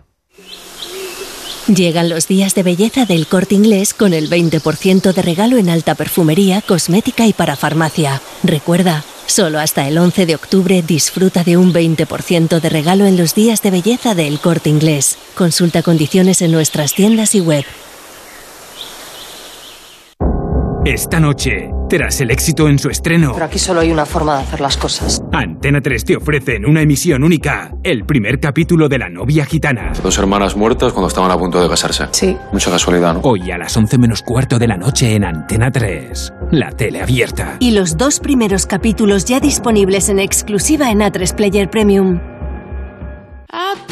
Llegan 1.67 2.09
los 2.09 2.27
días 2.27 2.53
de 2.53 2.61
belleza 2.61 3.05
del 3.05 3.25
corte 3.25 3.55
inglés 3.55 3.95
con 3.95 4.13
el 4.13 4.29
20% 4.29 5.13
de 5.13 5.21
regalo 5.23 5.57
en 5.57 5.69
alta 5.69 5.95
perfumería, 5.95 6.61
cosmética 6.61 7.25
y 7.25 7.33
para 7.33 7.55
farmacia. 7.55 8.21
Recuerda, 8.43 9.03
solo 9.27 9.59
hasta 9.59 9.87
el 9.87 9.97
11 9.97 10.25
de 10.25 10.35
octubre 10.35 10.81
disfruta 10.81 11.43
de 11.43 11.57
un 11.57 11.73
20% 11.73 12.59
de 12.59 12.69
regalo 12.69 13.05
en 13.05 13.17
los 13.17 13.35
días 13.35 13.61
de 13.61 13.71
belleza 13.71 14.15
del 14.15 14.39
corte 14.39 14.69
inglés. 14.69 15.17
Consulta 15.35 15.83
condiciones 15.83 16.41
en 16.41 16.51
nuestras 16.51 16.93
tiendas 16.93 17.35
y 17.35 17.41
web. 17.41 17.65
Esta 20.85 21.19
noche, 21.19 21.71
tras 21.89 22.21
el 22.21 22.29
éxito 22.29 22.69
en 22.69 22.77
su 22.77 22.91
estreno, 22.91 23.31
Pero 23.33 23.45
aquí 23.45 23.57
solo 23.57 23.79
hay 23.79 23.91
una 23.91 24.05
forma 24.05 24.35
de 24.37 24.43
hacer 24.43 24.61
las 24.61 24.77
cosas. 24.77 25.19
Antena 25.33 25.81
3 25.81 26.05
te 26.05 26.15
ofrece 26.15 26.57
en 26.57 26.67
una 26.67 26.83
emisión 26.83 27.23
única 27.23 27.71
el 27.81 28.05
primer 28.05 28.39
capítulo 28.39 28.87
de 28.87 28.99
La 28.99 29.09
novia 29.09 29.45
gitana. 29.45 29.93
Dos 30.03 30.15
hermanas 30.19 30.55
muertas 30.55 30.93
cuando 30.93 31.07
estaban 31.07 31.31
a 31.31 31.39
punto 31.39 31.59
de 31.59 31.67
casarse. 31.67 32.05
Sí. 32.11 32.37
Mucha 32.53 32.69
casualidad, 32.69 33.15
¿no? 33.15 33.21
Hoy 33.23 33.49
a 33.49 33.57
las 33.57 33.75
11 33.75 33.97
menos 33.97 34.21
cuarto 34.21 34.59
de 34.59 34.67
la 34.67 34.77
noche 34.77 35.15
en 35.15 35.25
Antena 35.25 35.71
3. 35.71 36.33
La 36.51 36.69
tele 36.69 37.01
abierta. 37.01 37.57
Y 37.59 37.71
los 37.71 37.97
dos 37.97 38.19
primeros 38.19 38.67
capítulos 38.67 39.25
ya 39.25 39.39
disponibles 39.39 40.09
en 40.09 40.19
exclusiva 40.19 40.91
en 40.91 40.99
A3 40.99 41.33
Player 41.33 41.67
Premium. 41.67 42.19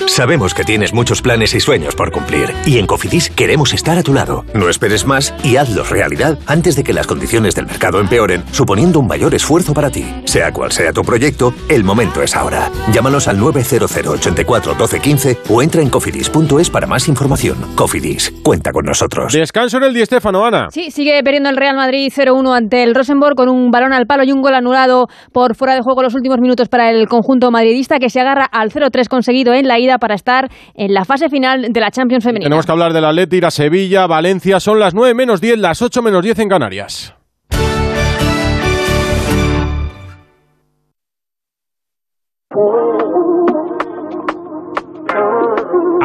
Sabemos 0.08 0.54
que 0.54 0.64
tienes 0.64 0.94
muchos 0.94 1.22
planes 1.22 1.54
y 1.54 1.60
sueños 1.60 1.96
por 1.96 2.12
cumplir 2.12 2.54
y 2.66 2.78
en 2.78 2.88
Cofidis 2.88 3.30
queremos 3.30 3.74
estar 3.74 3.98
a 3.98 4.04
tu 4.04 4.14
lado. 4.14 4.46
No 4.54 4.70
esperes 4.70 5.06
más 5.06 5.34
y 5.44 5.58
hazlos 5.58 5.90
realidad 5.90 6.38
antes 6.46 6.76
de 6.76 6.84
que 6.84 6.94
las 6.94 7.08
condiciones 7.08 7.56
del 7.56 7.66
mercado 7.66 8.00
empeoren, 8.00 8.44
suponiendo 8.52 9.00
un 9.00 9.08
mayor 9.08 9.34
esfuerzo 9.34 9.74
para 9.74 9.90
ti. 9.90 10.06
Sea 10.26 10.52
cual 10.52 10.72
sea 10.72 10.94
tu 10.94 11.04
proyecto, 11.04 11.54
el 11.70 11.84
momento 11.84 12.22
es 12.22 12.36
ahora. 12.36 12.70
Llámanos 12.92 13.28
al 13.28 13.40
900 13.40 13.92
84 14.08 14.76
12 14.76 15.00
15 15.00 15.38
o 15.50 15.62
entra 15.62 15.82
en 15.82 15.89
cofidis.es 15.89 16.70
para 16.70 16.88
más 16.88 17.08
información. 17.08 17.58
Cofidis, 17.76 18.32
cuenta 18.44 18.72
con 18.72 18.86
nosotros. 18.86 19.34
Descanso 19.34 19.78
en 19.78 19.84
el 19.84 19.94
Di 19.94 20.06
Stéfano, 20.06 20.46
Ana. 20.46 20.68
Sí, 20.72 20.92
sigue 20.92 21.22
perdiendo 21.24 21.50
el 21.50 21.58
Real 21.58 21.76
Madrid 21.76 22.12
0-1 22.16 22.56
ante 22.56 22.84
el 22.84 22.94
Rosenborg 22.96 23.36
con 23.36 23.50
un 23.50 23.72
balón 23.72 23.94
al 23.94 24.06
palo 24.06 24.24
y 24.24 24.32
un 24.32 24.42
gol 24.42 24.56
anulado 24.56 25.08
por 25.32 25.56
fuera 25.56 25.76
de 25.76 25.82
juego 25.82 26.02
los 26.02 26.13
últimos 26.13 26.39
minutos 26.39 26.70
para 26.70 26.89
el 26.89 27.08
conjunto 27.08 27.52
madridista 27.52 28.00
que 28.00 28.10
se 28.10 28.20
agarra 28.20 28.46
al 28.46 28.72
0-3 28.72 29.08
conseguido 29.08 29.42
en 29.51 29.67
la 29.67 29.79
ida 29.79 29.97
para 29.97 30.15
estar 30.15 30.49
en 30.75 30.93
la 30.93 31.03
fase 31.03 31.27
final 31.27 31.73
de 31.73 31.79
la 31.82 31.91
Champions 31.91 32.23
femenina. 32.23 32.45
Tenemos 32.45 32.65
que 32.65 32.71
hablar 32.71 32.93
del 32.93 33.03
Atleti, 33.03 33.38
ir 33.38 33.45
a 33.45 33.51
Sevilla, 33.51 34.08
Valencia. 34.08 34.60
Son 34.60 34.79
las 34.79 34.93
9 34.93 35.13
menos 35.13 35.41
10, 35.41 35.58
las 35.58 35.82
8 35.82 36.01
menos 36.01 36.23
10 36.23 36.39
en 36.39 36.49
Canarias. 36.49 37.15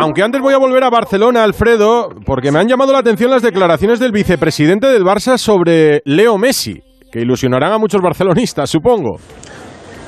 Aunque 0.00 0.22
antes 0.22 0.40
voy 0.40 0.54
a 0.54 0.58
volver 0.58 0.84
a 0.84 0.90
Barcelona, 0.90 1.42
Alfredo, 1.42 2.08
porque 2.24 2.52
me 2.52 2.60
han 2.60 2.68
llamado 2.68 2.92
la 2.92 3.00
atención 3.00 3.30
las 3.30 3.42
declaraciones 3.42 3.98
del 3.98 4.12
vicepresidente 4.12 4.86
del 4.86 5.02
Barça 5.02 5.36
sobre 5.36 6.02
Leo 6.04 6.38
Messi, 6.38 6.80
que 7.12 7.20
ilusionarán 7.20 7.72
a 7.72 7.78
muchos 7.78 8.00
barcelonistas, 8.00 8.70
supongo. 8.70 9.18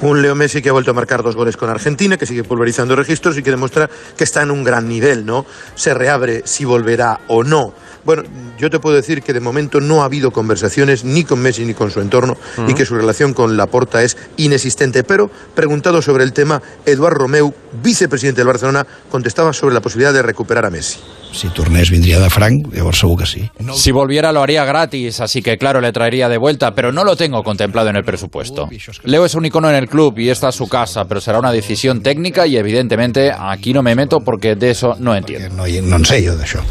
Un 0.03 0.23
Leo 0.23 0.35
Messi 0.35 0.63
que 0.63 0.71
ha 0.71 0.73
vuelto 0.73 0.93
a 0.93 0.95
marcar 0.95 1.23
dos 1.23 1.37
goles 1.37 1.59
con 1.59 1.69
Argentina, 1.69 2.17
que 2.17 2.25
sigue 2.25 2.43
pulverizando 2.43 2.97
registros 2.97 3.37
y 3.37 3.43
que 3.43 3.51
demuestra 3.51 3.91
que 4.17 4.25
está 4.25 4.41
en 4.43 4.51
un 4.51 4.65
gran 4.65 4.89
nivel, 4.89 5.27
¿no? 5.27 5.45
Se 5.75 5.93
reabre 5.93 6.43
si 6.47 6.65
volverá 6.65 7.21
o 7.29 7.45
no. 7.45 7.75
Bueno, 8.05 8.23
yo 8.59 8.71
te 8.71 8.79
puedo 8.79 8.97
decir 8.97 9.23
que 9.23 9.33
de 9.33 9.41
momento 9.41 9.81
no 9.81 10.03
ha 10.03 10.05
habido 10.07 10.31
conversaciones 10.31 11.05
ni 11.05 11.25
con 11.25 11.41
Messi 11.41 11.65
ni 11.65 11.75
con 11.75 11.91
su 11.91 12.01
entorno 12.01 12.37
y 12.67 12.75
que 12.75 12.85
su 12.87 12.95
relación 12.95 13.35
con 13.35 13.57
Laporta 13.57 14.03
es 14.03 14.17
inexistente. 14.37 15.05
Pero, 15.05 15.31
preguntado 15.55 16.03
sobre 16.03 16.25
el 16.25 16.33
tema, 16.33 16.63
Eduard 16.87 17.15
Romeu, 17.15 17.55
vicepresidente 17.83 18.41
del 18.41 18.49
Barcelona, 18.49 18.87
contestaba 19.11 19.53
sobre 19.53 19.75
la 19.75 19.81
posibilidad 19.81 20.13
de 20.13 20.23
recuperar 20.23 20.67
a 20.67 20.71
Messi. 20.71 20.99
Si 21.33 21.49
tornés 21.49 21.91
vindria 21.91 22.19
de 22.19 22.29
franc, 22.29 22.73
llavors 22.73 22.99
segur 22.99 23.19
que 23.21 23.27
sí. 23.27 23.51
Si 23.75 23.93
volviera 23.93 24.33
lo 24.33 24.43
haría 24.43 24.65
gratis, 24.65 25.21
así 25.21 25.43
que 25.43 25.59
claro, 25.59 25.81
le 25.81 25.93
traería 25.93 26.29
de 26.29 26.39
vuelta, 26.39 26.75
pero 26.75 26.91
no 26.91 27.05
lo 27.05 27.15
tengo 27.17 27.45
contemplado 27.45 27.89
en 27.89 27.97
el 27.97 28.05
presupuesto. 28.05 28.69
Leo 29.05 29.25
es 29.25 29.35
un 29.35 29.47
icono 29.47 29.71
en 29.71 29.77
el 29.77 29.89
club 29.89 30.19
y 30.19 30.29
esta 30.29 30.49
es 30.49 30.57
su 30.57 30.69
casa, 30.69 31.05
pero 31.05 31.21
será 31.21 31.39
una 31.39 31.53
decisión 31.53 32.03
técnica 32.03 32.47
y 32.47 32.57
evidentemente 32.57 33.33
aquí 33.33 33.73
no 33.73 33.83
me 33.83 33.95
meto 33.95 34.21
porque 34.21 34.57
de 34.57 34.71
eso 34.71 34.97
no 34.99 35.15
entiendo. 35.15 35.55
No, 35.55 35.67
no 35.67 35.97
en 35.97 36.05
sé 36.05 36.27
jo 36.27 36.35
d'això. 36.35 36.65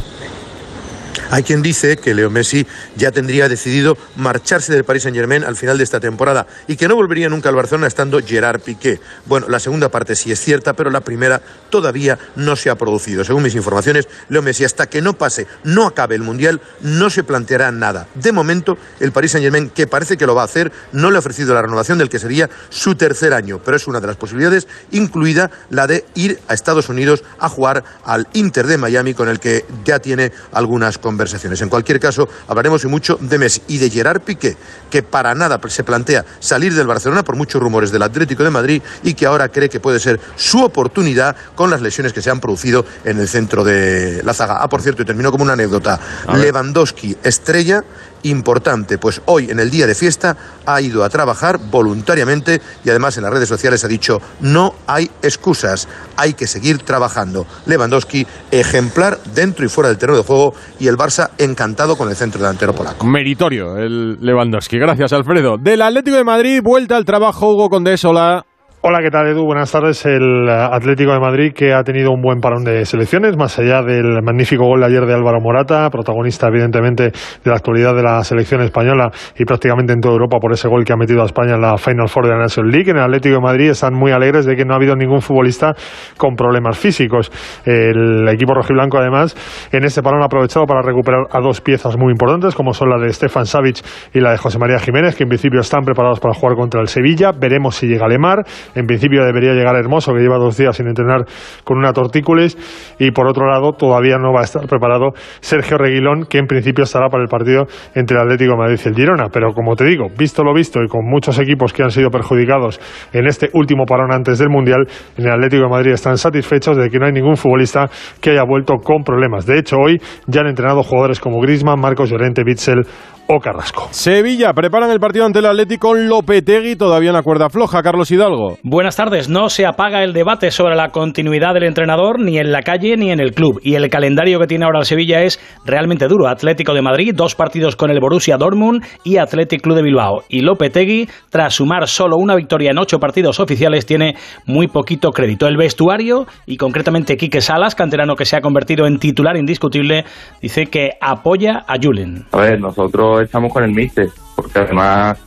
Hay 1.31 1.43
quien 1.43 1.61
dice 1.61 1.97
que 1.97 2.15
Leo 2.15 2.31
Messi 2.31 2.65
ya 2.95 3.11
tendría 3.11 3.47
decidido 3.47 3.95
marcharse 4.15 4.73
del 4.73 4.83
Paris 4.83 5.03
Saint-Germain 5.03 5.43
al 5.43 5.55
final 5.55 5.77
de 5.77 5.83
esta 5.83 5.99
temporada 5.99 6.47
y 6.67 6.75
que 6.75 6.87
no 6.87 6.95
volvería 6.95 7.29
nunca 7.29 7.49
al 7.49 7.55
Barcelona 7.55 7.85
estando 7.85 8.19
Gerard 8.19 8.61
Piqué. 8.61 8.99
Bueno, 9.27 9.47
la 9.47 9.59
segunda 9.59 9.89
parte 9.89 10.15
sí 10.15 10.31
es 10.31 10.39
cierta, 10.39 10.73
pero 10.73 10.89
la 10.89 11.01
primera 11.01 11.39
todavía 11.69 12.17
no 12.35 12.55
se 12.55 12.71
ha 12.71 12.75
producido. 12.75 13.23
Según 13.23 13.43
mis 13.43 13.53
informaciones, 13.53 14.07
Leo 14.29 14.41
Messi 14.41 14.65
hasta 14.65 14.87
que 14.87 15.03
no 15.03 15.13
pase, 15.13 15.45
no 15.63 15.85
acabe 15.85 16.15
el 16.15 16.23
Mundial, 16.23 16.61
no 16.81 17.11
se 17.11 17.23
planteará 17.23 17.71
nada. 17.71 18.07
De 18.15 18.31
momento, 18.31 18.79
el 18.99 19.11
Paris 19.11 19.33
Saint-Germain, 19.33 19.69
que 19.69 19.85
parece 19.85 20.17
que 20.17 20.25
lo 20.25 20.33
va 20.33 20.41
a 20.41 20.45
hacer, 20.45 20.71
no 20.93 21.11
le 21.11 21.17
ha 21.17 21.19
ofrecido 21.19 21.53
la 21.53 21.61
renovación 21.61 21.99
del 21.99 22.09
que 22.09 22.17
sería 22.17 22.49
su 22.69 22.95
tercer 22.95 23.35
año, 23.35 23.61
pero 23.63 23.77
es 23.77 23.87
una 23.87 23.99
de 23.99 24.07
las 24.07 24.15
posibilidades, 24.15 24.67
incluida 24.89 25.51
la 25.69 25.85
de 25.85 26.05
ir 26.15 26.39
a 26.47 26.55
Estados 26.55 26.89
Unidos 26.89 27.23
a 27.37 27.49
jugar 27.49 27.83
al 28.03 28.27
Inter 28.33 28.65
de 28.65 28.79
Miami, 28.79 29.13
con 29.13 29.29
el 29.29 29.39
que 29.39 29.63
ya 29.85 29.99
tiene 29.99 30.31
algunas 30.51 30.97
conversaciones. 30.97 31.18
En 31.61 31.69
cualquier 31.69 31.99
caso, 31.99 32.29
hablaremos 32.47 32.83
y 32.83 32.87
mucho 32.87 33.17
de 33.19 33.37
Messi 33.37 33.61
y 33.67 33.77
de 33.77 33.89
Gerard 33.89 34.21
Piqué, 34.21 34.55
que 34.89 35.03
para 35.03 35.35
nada 35.35 35.59
se 35.67 35.83
plantea 35.83 36.25
salir 36.39 36.73
del 36.73 36.87
Barcelona 36.87 37.23
por 37.23 37.35
muchos 37.35 37.61
rumores 37.61 37.91
del 37.91 38.03
Atlético 38.03 38.43
de 38.43 38.49
Madrid 38.49 38.81
y 39.03 39.13
que 39.13 39.25
ahora 39.25 39.49
cree 39.49 39.69
que 39.69 39.79
puede 39.79 39.99
ser 39.99 40.19
su 40.35 40.63
oportunidad 40.63 41.35
con 41.55 41.69
las 41.69 41.81
lesiones 41.81 42.13
que 42.13 42.21
se 42.21 42.29
han 42.29 42.39
producido 42.39 42.85
en 43.03 43.19
el 43.19 43.27
centro 43.27 43.63
de 43.63 44.21
la 44.23 44.33
zaga. 44.33 44.59
Ah, 44.61 44.69
por 44.69 44.81
cierto, 44.81 45.01
y 45.01 45.05
terminó 45.05 45.31
como 45.31 45.43
una 45.43 45.53
anécdota. 45.53 45.99
Lewandowski, 46.33 47.17
estrella 47.23 47.83
importante, 48.23 48.97
pues 48.97 49.21
hoy 49.25 49.49
en 49.49 49.59
el 49.59 49.69
día 49.69 49.87
de 49.87 49.95
fiesta 49.95 50.35
ha 50.65 50.81
ido 50.81 51.03
a 51.03 51.09
trabajar 51.09 51.59
voluntariamente 51.71 52.61
y 52.83 52.89
además 52.89 53.17
en 53.17 53.23
las 53.23 53.33
redes 53.33 53.49
sociales 53.49 53.83
ha 53.83 53.87
dicho 53.87 54.21
no 54.41 54.73
hay 54.87 55.09
excusas, 55.21 55.87
hay 56.15 56.33
que 56.33 56.47
seguir 56.47 56.79
trabajando. 56.79 57.45
Lewandowski, 57.65 58.25
ejemplar 58.51 59.19
dentro 59.33 59.65
y 59.65 59.69
fuera 59.69 59.89
del 59.89 59.97
terreno 59.97 60.17
de 60.17 60.23
juego 60.23 60.53
y 60.79 60.87
el 60.87 60.97
Barça 60.97 61.29
encantado 61.37 61.95
con 61.95 62.09
el 62.09 62.15
centro 62.15 62.41
delantero 62.41 62.73
polaco. 62.73 63.05
Meritorio 63.05 63.77
el 63.77 64.17
Lewandowski. 64.19 64.77
Gracias, 64.77 65.13
Alfredo. 65.13 65.57
Del 65.57 65.81
Atlético 65.81 66.17
de 66.17 66.23
Madrid, 66.23 66.61
vuelta 66.63 66.97
al 66.97 67.05
trabajo, 67.05 67.53
Hugo 67.53 67.69
Condés, 67.69 68.03
hola. 68.05 68.48
Hola, 68.81 68.99
¿qué 69.01 69.11
tal 69.11 69.27
Edu? 69.27 69.43
Buenas 69.43 69.73
tardes. 69.73 70.05
El 70.05 70.47
Atlético 70.47 71.11
de 71.11 71.19
Madrid 71.19 71.51
que 71.53 71.73
ha 71.73 71.83
tenido 71.83 72.11
un 72.11 72.21
buen 72.21 72.39
parón 72.39 72.63
de 72.63 72.85
selecciones, 72.85 73.35
más 73.35 73.59
allá 73.59 73.81
del 73.81 74.23
magnífico 74.23 74.63
gol 74.63 74.79
de 74.79 74.85
ayer 74.85 75.05
de 75.05 75.13
Álvaro 75.13 75.41
Morata, 75.41 75.89
protagonista 75.89 76.47
evidentemente 76.47 77.11
de 77.11 77.49
la 77.49 77.57
actualidad 77.57 77.93
de 77.93 78.03
la 78.03 78.23
selección 78.23 78.61
española 78.61 79.11
y 79.37 79.43
prácticamente 79.43 79.91
en 79.91 79.99
toda 79.99 80.13
Europa 80.13 80.37
por 80.39 80.53
ese 80.53 80.69
gol 80.69 80.85
que 80.85 80.93
ha 80.93 80.95
metido 80.95 81.21
a 81.21 81.25
España 81.25 81.55
en 81.55 81.61
la 81.61 81.77
Final 81.77 82.07
Four 82.07 82.27
de 82.27 82.31
la 82.31 82.37
National 82.37 82.71
League. 82.71 82.89
En 82.89 82.95
el 82.95 83.03
Atlético 83.03 83.35
de 83.35 83.41
Madrid 83.41 83.69
están 83.69 83.95
muy 83.95 84.13
alegres 84.13 84.45
de 84.45 84.55
que 84.55 84.63
no 84.63 84.71
ha 84.71 84.77
habido 84.77 84.95
ningún 84.95 85.21
futbolista 85.21 85.73
con 86.15 86.37
problemas 86.37 86.77
físicos. 86.79 87.33
El 87.65 88.29
equipo 88.29 88.53
rojiblanco 88.53 88.97
además 88.97 89.35
en 89.73 89.83
este 89.83 90.01
parón 90.01 90.21
ha 90.21 90.27
aprovechado 90.27 90.65
para 90.65 90.81
recuperar 90.81 91.25
a 91.31 91.41
dos 91.41 91.59
piezas 91.59 91.97
muy 91.97 92.11
importantes 92.13 92.55
como 92.55 92.73
son 92.73 92.91
la 92.91 92.97
de 92.97 93.11
Stefan 93.11 93.45
Savic 93.45 93.81
y 94.13 94.21
la 94.21 94.31
de 94.31 94.37
José 94.37 94.57
María 94.57 94.79
Jiménez 94.79 95.17
que 95.17 95.23
en 95.23 95.29
principio 95.29 95.59
están 95.59 95.83
preparados 95.83 96.21
para 96.21 96.33
jugar 96.33 96.55
contra 96.55 96.79
el 96.79 96.87
Sevilla. 96.87 97.33
Veremos 97.37 97.75
si 97.75 97.85
llega 97.85 98.07
Lemar 98.07 98.45
en 98.75 98.85
principio 98.85 99.23
debería 99.23 99.53
llegar 99.53 99.75
Hermoso, 99.75 100.13
que 100.13 100.19
lleva 100.19 100.37
dos 100.37 100.57
días 100.57 100.75
sin 100.75 100.87
entrenar 100.87 101.25
con 101.63 101.77
una 101.77 101.93
tortícolis. 101.93 102.57
Y 102.99 103.11
por 103.11 103.27
otro 103.27 103.47
lado, 103.47 103.73
todavía 103.73 104.17
no 104.17 104.33
va 104.33 104.41
a 104.41 104.43
estar 104.43 104.65
preparado 104.67 105.11
Sergio 105.39 105.77
Reguilón, 105.77 106.25
que 106.25 106.37
en 106.37 106.47
principio 106.47 106.83
estará 106.83 107.07
para 107.07 107.23
el 107.23 107.29
partido 107.29 107.65
entre 107.95 108.17
el 108.17 108.23
Atlético 108.23 108.51
de 108.51 108.57
Madrid 108.57 108.79
y 108.83 108.87
el 108.89 108.95
Girona. 108.95 109.29
Pero 109.31 109.53
como 109.53 109.75
te 109.75 109.85
digo, 109.85 110.07
visto 110.17 110.43
lo 110.43 110.53
visto 110.53 110.81
y 110.83 110.87
con 110.87 111.05
muchos 111.05 111.39
equipos 111.39 111.73
que 111.73 111.83
han 111.83 111.91
sido 111.91 112.09
perjudicados 112.09 112.79
en 113.13 113.27
este 113.27 113.49
último 113.53 113.85
parón 113.85 114.11
antes 114.11 114.39
del 114.39 114.49
Mundial, 114.49 114.87
en 115.17 115.25
el 115.25 115.31
Atlético 115.31 115.63
de 115.63 115.69
Madrid 115.69 115.91
están 115.91 116.17
satisfechos 116.17 116.77
de 116.77 116.89
que 116.89 116.99
no 116.99 117.05
hay 117.05 117.13
ningún 117.13 117.37
futbolista 117.37 117.89
que 118.21 118.31
haya 118.31 118.43
vuelto 118.43 118.75
con 118.83 119.03
problemas. 119.03 119.45
De 119.45 119.57
hecho, 119.57 119.77
hoy 119.77 119.97
ya 120.27 120.41
han 120.41 120.47
entrenado 120.47 120.83
jugadores 120.83 121.19
como 121.19 121.39
Grisman, 121.41 121.79
Marcos 121.79 122.09
Llorente, 122.09 122.43
Bitzel 122.43 122.85
o 123.31 123.39
Carrasco. 123.39 123.87
Sevilla, 123.91 124.53
preparan 124.53 124.89
el 124.89 124.99
partido 124.99 125.25
ante 125.25 125.39
el 125.39 125.45
Atlético 125.45 125.89
con 125.89 126.09
Lopetegui, 126.09 126.75
todavía 126.75 127.11
una 127.11 127.21
cuerda 127.21 127.49
floja. 127.49 127.81
Carlos 127.81 128.11
Hidalgo. 128.11 128.57
Buenas 128.63 128.95
tardes. 128.95 129.29
No 129.29 129.49
se 129.49 129.65
apaga 129.65 130.03
el 130.03 130.13
debate 130.13 130.51
sobre 130.51 130.75
la 130.75 130.89
continuidad 130.89 131.53
del 131.53 131.63
entrenador 131.63 132.19
ni 132.19 132.37
en 132.37 132.51
la 132.51 132.63
calle 132.63 132.97
ni 132.97 133.11
en 133.11 133.19
el 133.19 133.33
club. 133.33 133.61
Y 133.63 133.75
el 133.75 133.87
calendario 133.89 134.39
que 134.39 134.47
tiene 134.47 134.65
ahora 134.65 134.79
el 134.79 134.85
Sevilla 134.85 135.21
es 135.21 135.39
realmente 135.63 136.07
duro. 136.07 136.27
Atlético 136.27 136.73
de 136.73 136.81
Madrid, 136.81 137.13
dos 137.15 137.35
partidos 137.35 137.75
con 137.75 137.91
el 137.91 137.99
Borussia 137.99 138.35
Dortmund 138.35 138.83
y 139.03 139.17
Atlético 139.17 139.61
Club 139.61 139.75
de 139.77 139.83
Bilbao. 139.83 140.23
Y 140.27 140.41
Lopetegui, 140.41 141.07
tras 141.29 141.53
sumar 141.53 141.87
solo 141.87 142.17
una 142.17 142.35
victoria 142.35 142.71
en 142.71 142.79
ocho 142.79 142.99
partidos 142.99 143.39
oficiales, 143.39 143.85
tiene 143.85 144.15
muy 144.45 144.67
poquito 144.67 145.11
crédito. 145.11 145.47
El 145.47 145.55
vestuario, 145.55 146.25
y 146.45 146.57
concretamente 146.57 147.15
Quique 147.15 147.41
Salas, 147.41 147.75
canterano 147.75 148.15
que 148.15 148.25
se 148.25 148.35
ha 148.35 148.41
convertido 148.41 148.87
en 148.87 148.99
titular 148.99 149.37
indiscutible, 149.37 150.03
dice 150.41 150.65
que 150.65 150.91
apoya 150.99 151.63
a 151.67 151.75
Julen. 151.81 152.25
A 152.31 152.41
ver, 152.41 152.59
nosotros 152.59 153.18
estamos 153.21 153.51
con 153.51 153.63
el 153.63 153.71
míster, 153.71 154.09
porque 154.35 154.59
además 154.59 155.17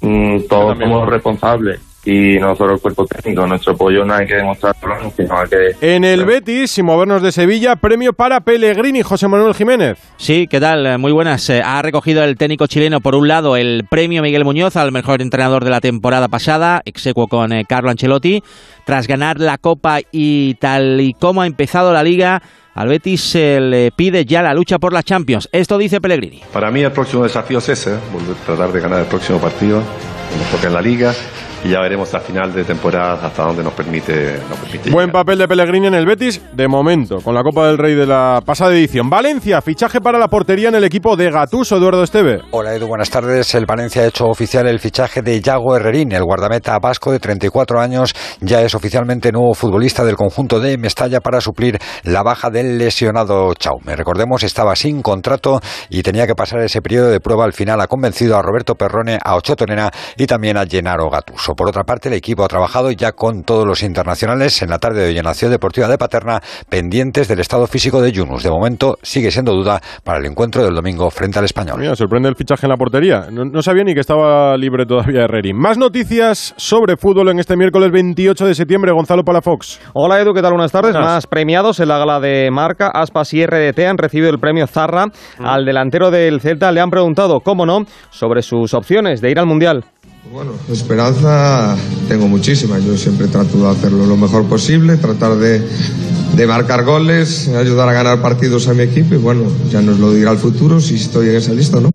mm, 0.00 0.40
todos 0.48 0.78
somos 0.78 1.08
responsables 1.08 1.80
y 2.06 2.38
no 2.38 2.54
solo 2.54 2.74
el 2.74 2.80
cuerpo 2.80 3.04
técnico, 3.04 3.44
nuestro 3.48 3.72
apoyo 3.72 4.04
no 4.04 4.14
hay 4.14 4.28
que 4.28 4.36
demostrarlo, 4.36 5.12
sino 5.16 5.38
hay 5.38 5.48
que... 5.48 5.94
En 5.94 6.04
el 6.04 6.24
Betis, 6.24 6.70
sin 6.70 6.86
movernos 6.86 7.20
de 7.20 7.32
Sevilla, 7.32 7.74
premio 7.74 8.12
para 8.12 8.40
Pellegrini, 8.42 9.02
José 9.02 9.26
Manuel 9.26 9.54
Jiménez. 9.54 9.98
Sí, 10.16 10.46
¿qué 10.48 10.60
tal? 10.60 11.00
Muy 11.00 11.10
buenas. 11.10 11.50
Eh, 11.50 11.62
ha 11.64 11.82
recogido 11.82 12.22
el 12.22 12.36
técnico 12.36 12.68
chileno, 12.68 13.00
por 13.00 13.16
un 13.16 13.26
lado, 13.26 13.56
el 13.56 13.86
premio 13.90 14.22
Miguel 14.22 14.44
Muñoz 14.44 14.76
al 14.76 14.92
mejor 14.92 15.20
entrenador 15.20 15.64
de 15.64 15.70
la 15.70 15.80
temporada 15.80 16.28
pasada, 16.28 16.80
execuo 16.84 17.26
con 17.26 17.52
eh, 17.52 17.64
Carlo 17.68 17.90
Ancelotti, 17.90 18.40
tras 18.84 19.08
ganar 19.08 19.40
la 19.40 19.58
Copa 19.58 19.98
y 20.12 20.54
tal 20.54 21.00
y 21.00 21.12
como 21.12 21.42
ha 21.42 21.46
empezado 21.46 21.92
la 21.92 22.04
Liga 22.04 22.40
al 22.76 22.88
Betis 22.88 23.22
se 23.22 23.58
le 23.58 23.90
pide 23.90 24.24
ya 24.26 24.42
la 24.42 24.54
lucha 24.54 24.78
por 24.78 24.92
la 24.92 25.02
Champions. 25.02 25.48
Esto 25.50 25.78
dice 25.78 26.00
Pellegrini. 26.00 26.42
Para 26.52 26.70
mí 26.70 26.82
el 26.82 26.92
próximo 26.92 27.24
desafío 27.24 27.58
es 27.58 27.68
ese, 27.70 27.96
volver 28.12 28.36
a 28.36 28.46
tratar 28.46 28.72
de 28.72 28.80
ganar 28.80 29.00
el 29.00 29.06
próximo 29.06 29.40
partido, 29.40 29.78
nos 29.78 30.50
toca 30.50 30.68
en 30.68 30.74
la 30.74 30.82
Liga 30.82 31.14
y 31.64 31.70
ya 31.70 31.80
veremos 31.80 32.12
a 32.14 32.20
final 32.20 32.52
de 32.52 32.64
temporada 32.64 33.26
hasta 33.26 33.44
dónde 33.44 33.62
nos 33.62 33.72
permite. 33.72 34.38
Nos 34.48 34.58
permite 34.58 34.90
Buen 34.90 35.10
papel 35.10 35.38
de 35.38 35.48
Pellegrini 35.48 35.86
en 35.88 35.94
el 35.94 36.06
Betis, 36.06 36.40
de 36.52 36.68
momento, 36.68 37.16
con 37.22 37.34
la 37.34 37.42
Copa 37.42 37.66
del 37.66 37.78
Rey 37.78 37.94
de 37.94 38.06
la 38.06 38.40
pasada 38.44 38.72
edición. 38.72 39.10
Valencia, 39.10 39.60
fichaje 39.60 40.00
para 40.00 40.18
la 40.18 40.28
portería 40.28 40.68
en 40.68 40.74
el 40.74 40.84
equipo 40.84 41.16
de 41.16 41.30
Gatuso, 41.30 41.76
Eduardo 41.76 42.02
Esteve. 42.02 42.40
Hola 42.50 42.74
Edu, 42.74 42.86
buenas 42.86 43.10
tardes. 43.10 43.54
El 43.54 43.66
Valencia 43.66 44.02
ha 44.02 44.06
hecho 44.06 44.26
oficial 44.26 44.66
el 44.66 44.80
fichaje 44.80 45.22
de 45.22 45.40
Yago 45.40 45.76
Herrerín, 45.76 46.12
el 46.12 46.24
guardameta 46.24 46.78
vasco 46.78 47.12
de 47.12 47.18
34 47.18 47.80
años, 47.80 48.14
ya 48.40 48.62
es 48.62 48.74
oficialmente 48.74 49.32
nuevo 49.32 49.54
futbolista 49.54 50.04
del 50.04 50.16
conjunto 50.16 50.60
de 50.60 50.78
Mestalla 50.78 51.20
para 51.20 51.40
suplir 51.40 51.78
la 52.04 52.22
baja 52.22 52.50
del 52.50 52.78
lesionado 52.78 53.54
Chaume. 53.54 53.96
Recordemos, 53.96 54.42
estaba 54.42 54.76
sin 54.76 55.02
contrato 55.02 55.60
y 55.88 56.02
tenía 56.02 56.26
que 56.26 56.34
pasar 56.34 56.60
ese 56.60 56.82
periodo 56.82 57.08
de 57.08 57.20
prueba. 57.20 57.44
Al 57.44 57.52
final 57.52 57.80
ha 57.80 57.86
convencido 57.86 58.36
a 58.36 58.42
Roberto 58.42 58.74
Perrone, 58.74 59.18
a 59.22 59.36
Ocho 59.36 59.56
Tonena 59.56 59.90
y 60.16 60.26
también 60.26 60.56
a 60.56 60.66
Gennaro 60.66 61.08
Gatuso. 61.10 61.45
Por 61.54 61.68
otra 61.68 61.84
parte, 61.84 62.08
el 62.08 62.14
equipo 62.14 62.44
ha 62.44 62.48
trabajado 62.48 62.90
ya 62.90 63.12
con 63.12 63.42
todos 63.44 63.66
los 63.66 63.82
internacionales 63.82 64.62
en 64.62 64.70
la 64.70 64.78
tarde 64.78 65.02
de 65.02 65.08
hoy 65.08 65.18
en 65.18 65.24
la 65.24 65.34
Ciudad 65.34 65.52
Deportiva 65.52 65.88
de 65.88 65.98
Paterna, 65.98 66.40
pendientes 66.68 67.28
del 67.28 67.40
estado 67.40 67.66
físico 67.66 68.00
de 68.00 68.12
Yunus. 68.12 68.42
De 68.42 68.50
momento 68.50 68.98
sigue 69.02 69.30
siendo 69.30 69.52
duda 69.52 69.80
para 70.04 70.18
el 70.18 70.26
encuentro 70.26 70.64
del 70.64 70.74
domingo 70.74 71.10
frente 71.10 71.38
al 71.38 71.44
Español. 71.44 71.76
Mira, 71.78 71.94
sorprende 71.94 72.28
el 72.28 72.36
fichaje 72.36 72.66
en 72.66 72.70
la 72.70 72.76
portería. 72.76 73.28
No, 73.30 73.62
sabía 73.62 73.84
ni 73.84 73.94
que 73.94 74.00
estaba 74.00 74.56
libre 74.56 74.86
todavía 74.86 75.24
Herrerín. 75.24 75.56
Más 75.56 75.78
noticias 75.78 76.54
sobre 76.56 76.96
fútbol 76.96 77.28
en 77.28 77.38
este 77.38 77.56
miércoles 77.56 77.90
28 77.92 78.46
de 78.46 78.54
septiembre. 78.54 78.92
Gonzalo 78.92 79.22
Palafox. 79.22 79.80
Hola 79.94 80.20
Edu, 80.20 80.32
¿qué 80.32 80.42
tal? 80.42 80.52
Buenas 80.52 80.72
tardes. 80.72 80.94
Más 80.94 81.26
premiados 81.26 81.80
en 81.80 81.88
la 81.88 81.98
gala 81.98 82.20
de 82.20 82.50
marca, 82.50 82.90
Aspas 82.92 83.32
y 83.34 83.44
RDT 83.44 83.78
han 83.80 83.98
recibido 83.98 84.30
el 84.30 84.38
premio 84.38 84.66
Zarra. 84.66 85.06
Mm. 85.06 85.46
Al 85.46 85.64
delantero 85.64 86.10
del 86.10 86.40
Celta 86.40 86.72
le 86.72 86.80
han 86.80 86.90
preguntado, 86.90 87.40
cómo 87.40 87.66
no, 87.66 87.84
sobre 88.10 88.42
sus 88.42 88.74
opciones 88.74 89.20
de 89.20 89.30
ir 89.30 89.38
al 89.38 89.46
Mundial. 89.46 89.84
Bueno, 90.32 90.52
esperanza 90.70 91.76
tengo 92.08 92.28
muchísima. 92.28 92.78
Yo 92.78 92.96
siempre 92.96 93.28
trato 93.28 93.58
de 93.58 93.68
hacerlo 93.70 94.06
lo 94.06 94.16
mejor 94.16 94.44
posible, 94.46 94.96
tratar 94.96 95.36
de, 95.36 95.62
de, 96.36 96.46
marcar 96.46 96.84
goles, 96.84 97.48
ayudar 97.48 97.88
a 97.88 97.92
ganar 97.92 98.20
partidos 98.20 98.68
a 98.68 98.74
mi 98.74 98.82
equipo 98.82 99.14
y 99.14 99.18
bueno, 99.18 99.44
ya 99.70 99.80
nos 99.80 99.98
lo 99.98 100.12
dirá 100.12 100.32
el 100.32 100.38
futuro 100.38 100.80
si 100.80 100.96
estoy 100.96 101.30
en 101.30 101.36
esa 101.36 101.52
lista, 101.52 101.80
¿no? 101.80 101.90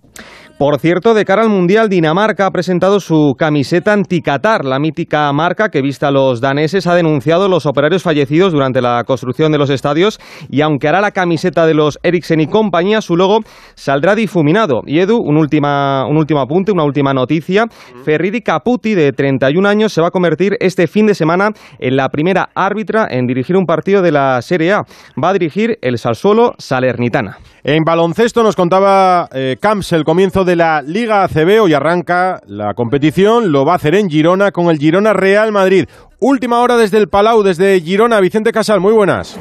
Por 0.61 0.77
cierto, 0.77 1.15
de 1.15 1.25
cara 1.25 1.41
al 1.41 1.49
Mundial, 1.49 1.89
Dinamarca 1.89 2.45
ha 2.45 2.51
presentado 2.51 2.99
su 2.99 3.33
camiseta 3.35 3.93
anti-Qatar. 3.93 4.63
La 4.63 4.77
mítica 4.77 5.33
marca 5.33 5.69
que 5.69 5.81
vista 5.81 6.09
a 6.09 6.11
los 6.11 6.39
daneses 6.39 6.85
ha 6.85 6.93
denunciado 6.93 7.49
los 7.49 7.65
operarios 7.65 8.03
fallecidos 8.03 8.53
durante 8.53 8.79
la 8.79 9.03
construcción 9.03 9.51
de 9.51 9.57
los 9.57 9.71
estadios 9.71 10.19
y 10.51 10.61
aunque 10.61 10.87
hará 10.87 11.01
la 11.01 11.09
camiseta 11.09 11.65
de 11.65 11.73
los 11.73 11.97
Eriksen 12.03 12.41
y 12.41 12.45
compañía, 12.45 13.01
su 13.01 13.15
logo 13.15 13.39
saldrá 13.73 14.13
difuminado. 14.13 14.81
Y 14.85 14.99
Edu, 14.99 15.17
un, 15.17 15.37
última, 15.37 16.05
un 16.07 16.17
último 16.17 16.41
apunte, 16.41 16.71
una 16.71 16.83
última 16.83 17.11
noticia. 17.11 17.65
Ferridi 18.05 18.41
Caputi, 18.41 18.93
de 18.93 19.13
31 19.13 19.67
años, 19.67 19.93
se 19.93 20.01
va 20.01 20.09
a 20.09 20.11
convertir 20.11 20.57
este 20.59 20.85
fin 20.85 21.07
de 21.07 21.15
semana 21.15 21.49
en 21.79 21.95
la 21.95 22.09
primera 22.09 22.49
árbitra 22.53 23.07
en 23.09 23.25
dirigir 23.25 23.57
un 23.57 23.65
partido 23.65 24.03
de 24.03 24.11
la 24.11 24.39
Serie 24.43 24.73
A. 24.73 24.83
Va 25.19 25.29
a 25.29 25.33
dirigir 25.33 25.79
el 25.81 25.97
Salsuolo 25.97 26.53
Salernitana. 26.59 27.39
En 27.63 27.83
baloncesto 27.83 28.41
nos 28.41 28.55
contaba 28.55 29.27
eh, 29.33 29.55
Camps 29.59 29.93
el 29.93 30.03
comienzo 30.03 30.43
de 30.43 30.50
la 30.55 30.81
Liga 30.81 31.23
ACB. 31.23 31.61
Hoy 31.61 31.73
arranca 31.73 32.41
la 32.47 32.73
competición. 32.73 33.51
Lo 33.51 33.65
va 33.65 33.73
a 33.73 33.75
hacer 33.75 33.95
en 33.95 34.09
Girona 34.09 34.51
con 34.51 34.69
el 34.69 34.77
Girona 34.77 35.13
Real 35.13 35.51
Madrid. 35.51 35.85
Última 36.19 36.59
hora 36.59 36.77
desde 36.77 36.97
el 36.97 37.09
Palau, 37.09 37.43
desde 37.43 37.79
Girona. 37.81 38.19
Vicente 38.19 38.51
Casal, 38.51 38.79
muy 38.79 38.93
buenas. 38.93 39.37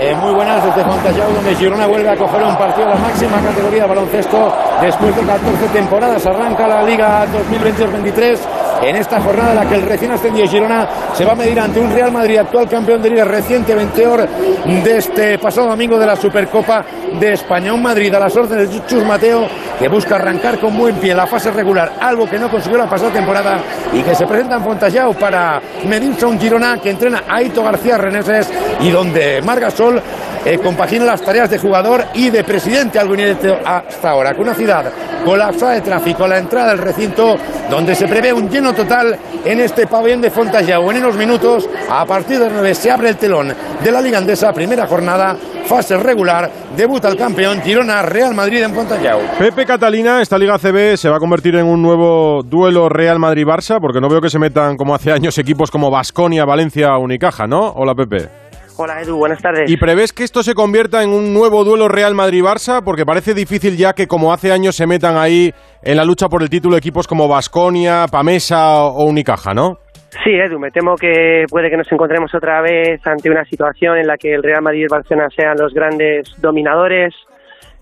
Eh, 0.00 0.14
muy 0.14 0.32
buenas 0.32 0.64
desde 0.64 0.84
Fontallao, 0.84 1.32
donde 1.32 1.54
Girona 1.56 1.86
vuelve 1.86 2.08
a 2.08 2.16
coger 2.16 2.42
un 2.42 2.56
partido 2.56 2.86
de 2.86 2.94
la 2.94 3.00
máxima 3.00 3.40
categoría 3.40 3.82
de 3.82 3.88
baloncesto 3.88 4.54
después 4.80 5.16
de 5.16 5.22
14 5.22 5.68
temporadas. 5.72 6.26
Arranca 6.26 6.68
la 6.68 6.82
Liga 6.84 7.26
2022-23 7.26 8.38
en 8.82 8.96
esta 8.96 9.20
jornada 9.20 9.50
en 9.50 9.56
la 9.56 9.68
que 9.68 9.74
el 9.74 9.82
recién 9.82 10.10
ascendido 10.10 10.46
Girona 10.48 10.88
se 11.14 11.24
va 11.24 11.32
a 11.32 11.36
medir 11.36 11.58
ante 11.58 11.80
un 11.80 11.92
Real 11.92 12.12
Madrid 12.12 12.38
actual 12.38 12.68
campeón 12.68 13.02
de 13.02 13.10
liga 13.10 13.24
reciente 13.24 13.74
vencedor 13.74 14.28
de 14.28 14.96
este 14.96 15.38
pasado 15.38 15.68
domingo 15.68 15.98
de 15.98 16.06
la 16.06 16.16
Supercopa 16.16 16.84
de 17.18 17.32
España. 17.32 17.72
Un 17.72 17.82
Madrid 17.82 18.14
a 18.14 18.20
las 18.20 18.36
órdenes 18.36 18.70
de 18.70 18.86
Chus 18.86 19.04
Mateo 19.04 19.46
que 19.78 19.88
busca 19.88 20.16
arrancar 20.16 20.58
con 20.58 20.76
buen 20.76 20.96
pie 20.96 21.14
la 21.14 21.26
fase 21.26 21.50
regular, 21.50 21.92
algo 22.00 22.28
que 22.28 22.38
no 22.38 22.50
consiguió 22.50 22.78
la 22.78 22.88
pasada 22.88 23.12
temporada 23.12 23.58
y 23.92 24.02
que 24.02 24.14
se 24.14 24.26
presenta 24.26 24.56
en 24.56 24.64
Fontallao 24.64 25.14
para 25.14 25.60
medirse 25.86 26.26
a 26.26 26.38
Girona 26.38 26.78
que 26.78 26.90
entrena 26.90 27.24
a 27.28 27.42
Ito 27.42 27.62
García 27.62 27.98
Reneses 27.98 28.50
y 28.80 28.90
donde 28.90 29.40
Margasol 29.42 30.00
eh, 30.44 30.58
compagina 30.58 31.04
las 31.04 31.22
tareas 31.22 31.50
de 31.50 31.58
jugador 31.58 32.04
y 32.14 32.30
de 32.30 32.44
presidente 32.44 32.98
algo 32.98 33.14
inédito 33.14 33.58
hasta 33.64 34.10
ahora, 34.10 34.34
con 34.34 34.44
una 34.44 34.54
ciudad 34.54 34.84
colapsada 35.24 35.72
de 35.72 35.80
tráfico 35.80 36.24
a 36.24 36.28
la 36.28 36.38
entrada 36.38 36.68
del 36.68 36.78
recinto 36.78 37.36
donde 37.68 37.94
se 37.94 38.06
prevé 38.08 38.32
un 38.32 38.48
lleno 38.48 38.67
total 38.74 39.18
en 39.44 39.60
este 39.60 39.86
pabellón 39.86 40.20
de 40.20 40.30
Fontallao. 40.30 40.90
En 40.90 40.98
unos 40.98 41.16
minutos, 41.16 41.68
a 41.90 42.04
partir 42.04 42.38
de 42.38 42.44
las 42.44 42.52
9, 42.52 42.74
se 42.74 42.90
abre 42.90 43.10
el 43.10 43.16
telón 43.16 43.52
de 43.82 43.92
la 43.92 44.00
Liga 44.00 44.18
Andesa, 44.18 44.52
primera 44.52 44.86
jornada, 44.86 45.36
fase 45.66 45.96
regular, 45.96 46.50
debuta 46.76 47.08
el 47.08 47.16
campeón 47.16 47.60
Girona 47.62 48.02
Real 48.02 48.34
Madrid 48.34 48.62
en 48.62 48.74
Fontallao. 48.74 49.20
Pepe 49.38 49.66
Catalina, 49.66 50.20
esta 50.22 50.38
Liga 50.38 50.58
CB 50.58 50.96
se 50.96 51.08
va 51.08 51.16
a 51.16 51.20
convertir 51.20 51.54
en 51.56 51.66
un 51.66 51.82
nuevo 51.82 52.42
duelo 52.42 52.88
Real 52.88 53.18
Madrid-Barça, 53.18 53.78
porque 53.80 54.00
no 54.00 54.08
veo 54.08 54.20
que 54.20 54.30
se 54.30 54.38
metan 54.38 54.76
como 54.76 54.94
hace 54.94 55.12
años 55.12 55.38
equipos 55.38 55.70
como 55.70 55.90
Basconia, 55.90 56.44
Valencia, 56.44 56.96
Unicaja, 56.96 57.46
¿no? 57.46 57.72
Hola 57.76 57.94
Pepe. 57.94 58.47
Hola 58.80 59.02
Edu, 59.02 59.16
buenas 59.16 59.42
tardes. 59.42 59.68
¿Y 59.68 59.76
prevés 59.76 60.12
que 60.12 60.22
esto 60.22 60.44
se 60.44 60.54
convierta 60.54 61.02
en 61.02 61.10
un 61.10 61.34
nuevo 61.34 61.64
duelo 61.64 61.88
Real 61.88 62.14
Madrid-Barça? 62.14 62.84
Porque 62.84 63.04
parece 63.04 63.34
difícil 63.34 63.76
ya 63.76 63.92
que 63.92 64.06
como 64.06 64.32
hace 64.32 64.52
años 64.52 64.76
se 64.76 64.86
metan 64.86 65.16
ahí 65.16 65.52
en 65.82 65.96
la 65.96 66.04
lucha 66.04 66.28
por 66.28 66.42
el 66.42 66.48
título 66.48 66.76
equipos 66.76 67.08
como 67.08 67.26
Basconia, 67.26 68.06
Pamesa 68.08 68.84
o 68.84 69.02
Unicaja, 69.02 69.52
¿no? 69.52 69.78
Sí, 70.22 70.30
Edu, 70.30 70.60
me 70.60 70.70
temo 70.70 70.94
que 70.94 71.44
puede 71.50 71.70
que 71.70 71.76
nos 71.76 71.90
encontremos 71.90 72.32
otra 72.32 72.60
vez 72.60 73.04
ante 73.04 73.28
una 73.28 73.44
situación 73.46 73.98
en 73.98 74.06
la 74.06 74.16
que 74.16 74.32
el 74.32 74.44
Real 74.44 74.62
Madrid 74.62 74.82
y 74.82 74.82
el 74.84 74.88
Barcelona 74.88 75.28
sean 75.34 75.56
los 75.58 75.74
grandes 75.74 76.40
dominadores. 76.40 77.12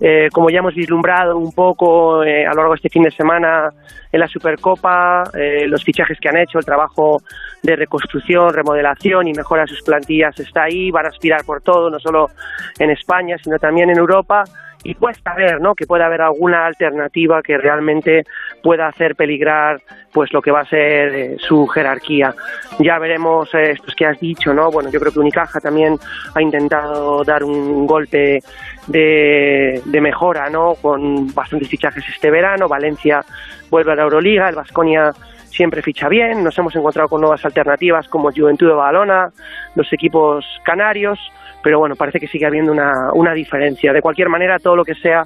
Eh, 0.00 0.28
como 0.32 0.48
ya 0.48 0.60
hemos 0.60 0.74
vislumbrado 0.74 1.36
un 1.36 1.52
poco 1.52 2.24
eh, 2.24 2.46
a 2.46 2.50
lo 2.50 2.56
largo 2.56 2.72
de 2.72 2.76
este 2.76 2.88
fin 2.88 3.02
de 3.02 3.10
semana 3.10 3.70
en 4.12 4.20
la 4.20 4.28
Supercopa, 4.28 5.24
eh, 5.34 5.66
los 5.66 5.84
fichajes 5.84 6.18
que 6.18 6.28
han 6.30 6.38
hecho, 6.38 6.58
el 6.58 6.64
trabajo 6.64 7.20
de 7.62 7.76
reconstrucción, 7.76 8.52
remodelación 8.52 9.28
y 9.28 9.32
mejora 9.32 9.62
de 9.62 9.68
sus 9.68 9.82
plantillas 9.82 10.38
está 10.38 10.64
ahí, 10.64 10.90
van 10.90 11.06
a 11.06 11.08
aspirar 11.08 11.44
por 11.44 11.62
todo, 11.62 11.90
no 11.90 11.98
solo 11.98 12.30
en 12.78 12.90
España, 12.90 13.36
sino 13.42 13.58
también 13.58 13.90
en 13.90 13.98
Europa 13.98 14.44
y 14.86 14.94
cuesta 14.94 15.34
ver 15.34 15.60
¿no? 15.60 15.74
que 15.74 15.86
pueda 15.86 16.06
haber 16.06 16.22
alguna 16.22 16.64
alternativa 16.64 17.42
que 17.42 17.58
realmente 17.58 18.24
pueda 18.62 18.86
hacer 18.86 19.16
peligrar 19.16 19.82
pues 20.12 20.32
lo 20.32 20.40
que 20.40 20.52
va 20.52 20.60
a 20.60 20.64
ser 20.64 21.14
eh, 21.14 21.36
su 21.40 21.66
jerarquía. 21.66 22.32
Ya 22.78 22.98
veremos 23.00 23.52
eh, 23.54 23.72
estos 23.72 23.94
que 23.96 24.06
has 24.06 24.20
dicho, 24.20 24.54
¿no? 24.54 24.70
Bueno, 24.70 24.88
yo 24.90 25.00
creo 25.00 25.12
que 25.12 25.18
Unicaja 25.18 25.60
también 25.60 25.98
ha 26.34 26.40
intentado 26.40 27.24
dar 27.24 27.42
un 27.42 27.84
golpe 27.86 28.40
de, 28.86 29.82
de 29.84 30.00
mejora, 30.00 30.48
¿no? 30.48 30.74
Con 30.76 31.34
bastantes 31.34 31.68
fichajes 31.68 32.04
este 32.08 32.30
verano. 32.30 32.68
Valencia 32.68 33.24
vuelve 33.68 33.92
a 33.92 33.96
la 33.96 34.02
Euroliga, 34.02 34.48
el 34.48 34.54
Vasconia 34.54 35.12
siempre 35.56 35.82
ficha 35.82 36.08
bien. 36.08 36.44
Nos 36.44 36.56
hemos 36.58 36.76
encontrado 36.76 37.08
con 37.08 37.20
nuevas 37.20 37.44
alternativas 37.44 38.08
como 38.08 38.30
Juventud 38.30 38.68
de 38.68 38.74
Badalona, 38.74 39.30
los 39.74 39.92
equipos 39.92 40.44
canarios 40.64 41.18
pero 41.66 41.80
bueno, 41.80 41.96
parece 41.96 42.20
que 42.20 42.28
sigue 42.28 42.46
habiendo 42.46 42.70
una, 42.70 43.10
una 43.12 43.32
diferencia. 43.32 43.92
De 43.92 44.00
cualquier 44.00 44.28
manera, 44.28 44.60
todo 44.60 44.76
lo 44.76 44.84
que 44.84 44.94
sea 44.94 45.24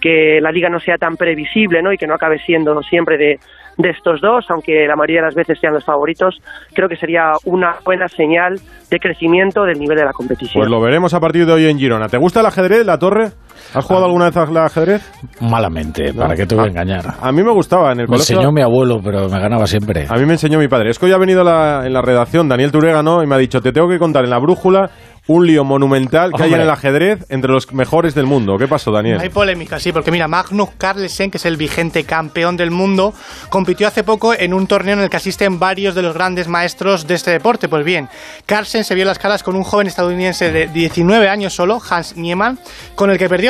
que 0.00 0.40
la 0.40 0.50
liga 0.50 0.68
no 0.68 0.80
sea 0.80 0.98
tan 0.98 1.16
previsible 1.16 1.80
¿no? 1.80 1.92
y 1.92 1.96
que 1.96 2.08
no 2.08 2.14
acabe 2.14 2.40
siendo 2.40 2.82
siempre 2.82 3.16
de, 3.16 3.38
de 3.78 3.90
estos 3.90 4.20
dos, 4.20 4.46
aunque 4.50 4.84
la 4.86 4.96
mayoría 4.96 5.20
de 5.20 5.26
las 5.26 5.36
veces 5.36 5.60
sean 5.60 5.74
los 5.74 5.84
favoritos, 5.84 6.42
creo 6.74 6.88
que 6.88 6.96
sería 6.96 7.34
una 7.44 7.76
buena 7.84 8.08
señal 8.08 8.58
de 8.90 8.98
crecimiento 8.98 9.62
del 9.62 9.78
nivel 9.78 9.98
de 9.98 10.04
la 10.04 10.12
competición. 10.12 10.62
Pues 10.62 10.70
lo 10.70 10.80
veremos 10.80 11.14
a 11.14 11.20
partir 11.20 11.46
de 11.46 11.52
hoy 11.52 11.66
en 11.66 11.78
Girona. 11.78 12.08
¿Te 12.08 12.18
gusta 12.18 12.40
el 12.40 12.46
ajedrez, 12.46 12.84
la 12.84 12.98
torre? 12.98 13.30
¿Has 13.74 13.84
jugado 13.84 14.04
Ah. 14.04 14.08
alguna 14.08 14.24
vez 14.26 14.36
al 14.36 14.56
ajedrez? 14.56 15.02
Malamente, 15.40 16.12
¿para 16.14 16.34
qué 16.34 16.46
te 16.46 16.54
voy 16.54 16.64
a 16.64 16.68
engañar? 16.68 17.14
A 17.20 17.32
mí 17.32 17.42
me 17.42 17.52
gustaba 17.52 17.92
en 17.92 18.00
el 18.00 18.06
Me 18.08 18.16
colegio. 18.16 18.36
enseñó 18.36 18.52
mi 18.52 18.62
abuelo, 18.62 19.00
pero 19.02 19.28
me 19.28 19.38
ganaba 19.38 19.66
siempre. 19.66 20.06
A 20.08 20.14
mí 20.14 20.24
me 20.26 20.32
enseñó 20.34 20.58
mi 20.58 20.68
padre. 20.68 20.90
Es 20.90 20.98
que 20.98 21.06
hoy 21.06 21.12
ha 21.12 21.18
venido 21.18 21.44
la- 21.44 21.86
en 21.86 21.92
la 21.92 22.02
redacción 22.02 22.48
Daniel 22.48 22.72
Turégano 22.72 23.22
y 23.22 23.26
me 23.26 23.34
ha 23.34 23.38
dicho, 23.38 23.60
te 23.60 23.72
tengo 23.72 23.88
que 23.88 23.98
contar 23.98 24.24
en 24.24 24.30
la 24.30 24.38
brújula 24.38 24.90
un 25.28 25.44
lío 25.44 25.64
monumental 25.64 26.30
que 26.32 26.44
hay 26.44 26.54
en 26.54 26.60
el 26.60 26.70
ajedrez 26.70 27.26
entre 27.30 27.50
los 27.50 27.72
mejores 27.72 28.14
del 28.14 28.26
mundo. 28.26 28.56
¿Qué 28.58 28.68
pasó, 28.68 28.92
Daniel? 28.92 29.18
Hay 29.20 29.28
polémica, 29.28 29.80
sí, 29.80 29.90
porque 29.90 30.12
mira, 30.12 30.28
Magnus 30.28 30.68
Carlsen, 30.78 31.32
que 31.32 31.38
es 31.38 31.46
el 31.46 31.56
vigente 31.56 32.04
campeón 32.04 32.56
del 32.56 32.70
mundo, 32.70 33.12
compitió 33.50 33.88
hace 33.88 34.04
poco 34.04 34.34
en 34.34 34.54
un 34.54 34.68
torneo 34.68 34.94
en 34.94 35.00
el 35.00 35.10
que 35.10 35.16
asisten 35.16 35.58
varios 35.58 35.96
de 35.96 36.02
los 36.02 36.14
grandes 36.14 36.46
maestros 36.46 37.08
de 37.08 37.14
este 37.14 37.32
deporte. 37.32 37.68
Pues 37.68 37.84
bien, 37.84 38.08
Carlsen 38.46 38.84
se 38.84 38.94
vio 38.94 39.04
las 39.04 39.18
caras 39.18 39.42
con 39.42 39.56
un 39.56 39.64
joven 39.64 39.88
estadounidense 39.88 40.52
de 40.52 40.68
19 40.68 41.28
años 41.28 41.52
solo, 41.52 41.80
Hans 41.90 42.16
Niemann, 42.16 42.60
con 42.94 43.10
el 43.10 43.18
que 43.18 43.28
perdió. 43.28 43.45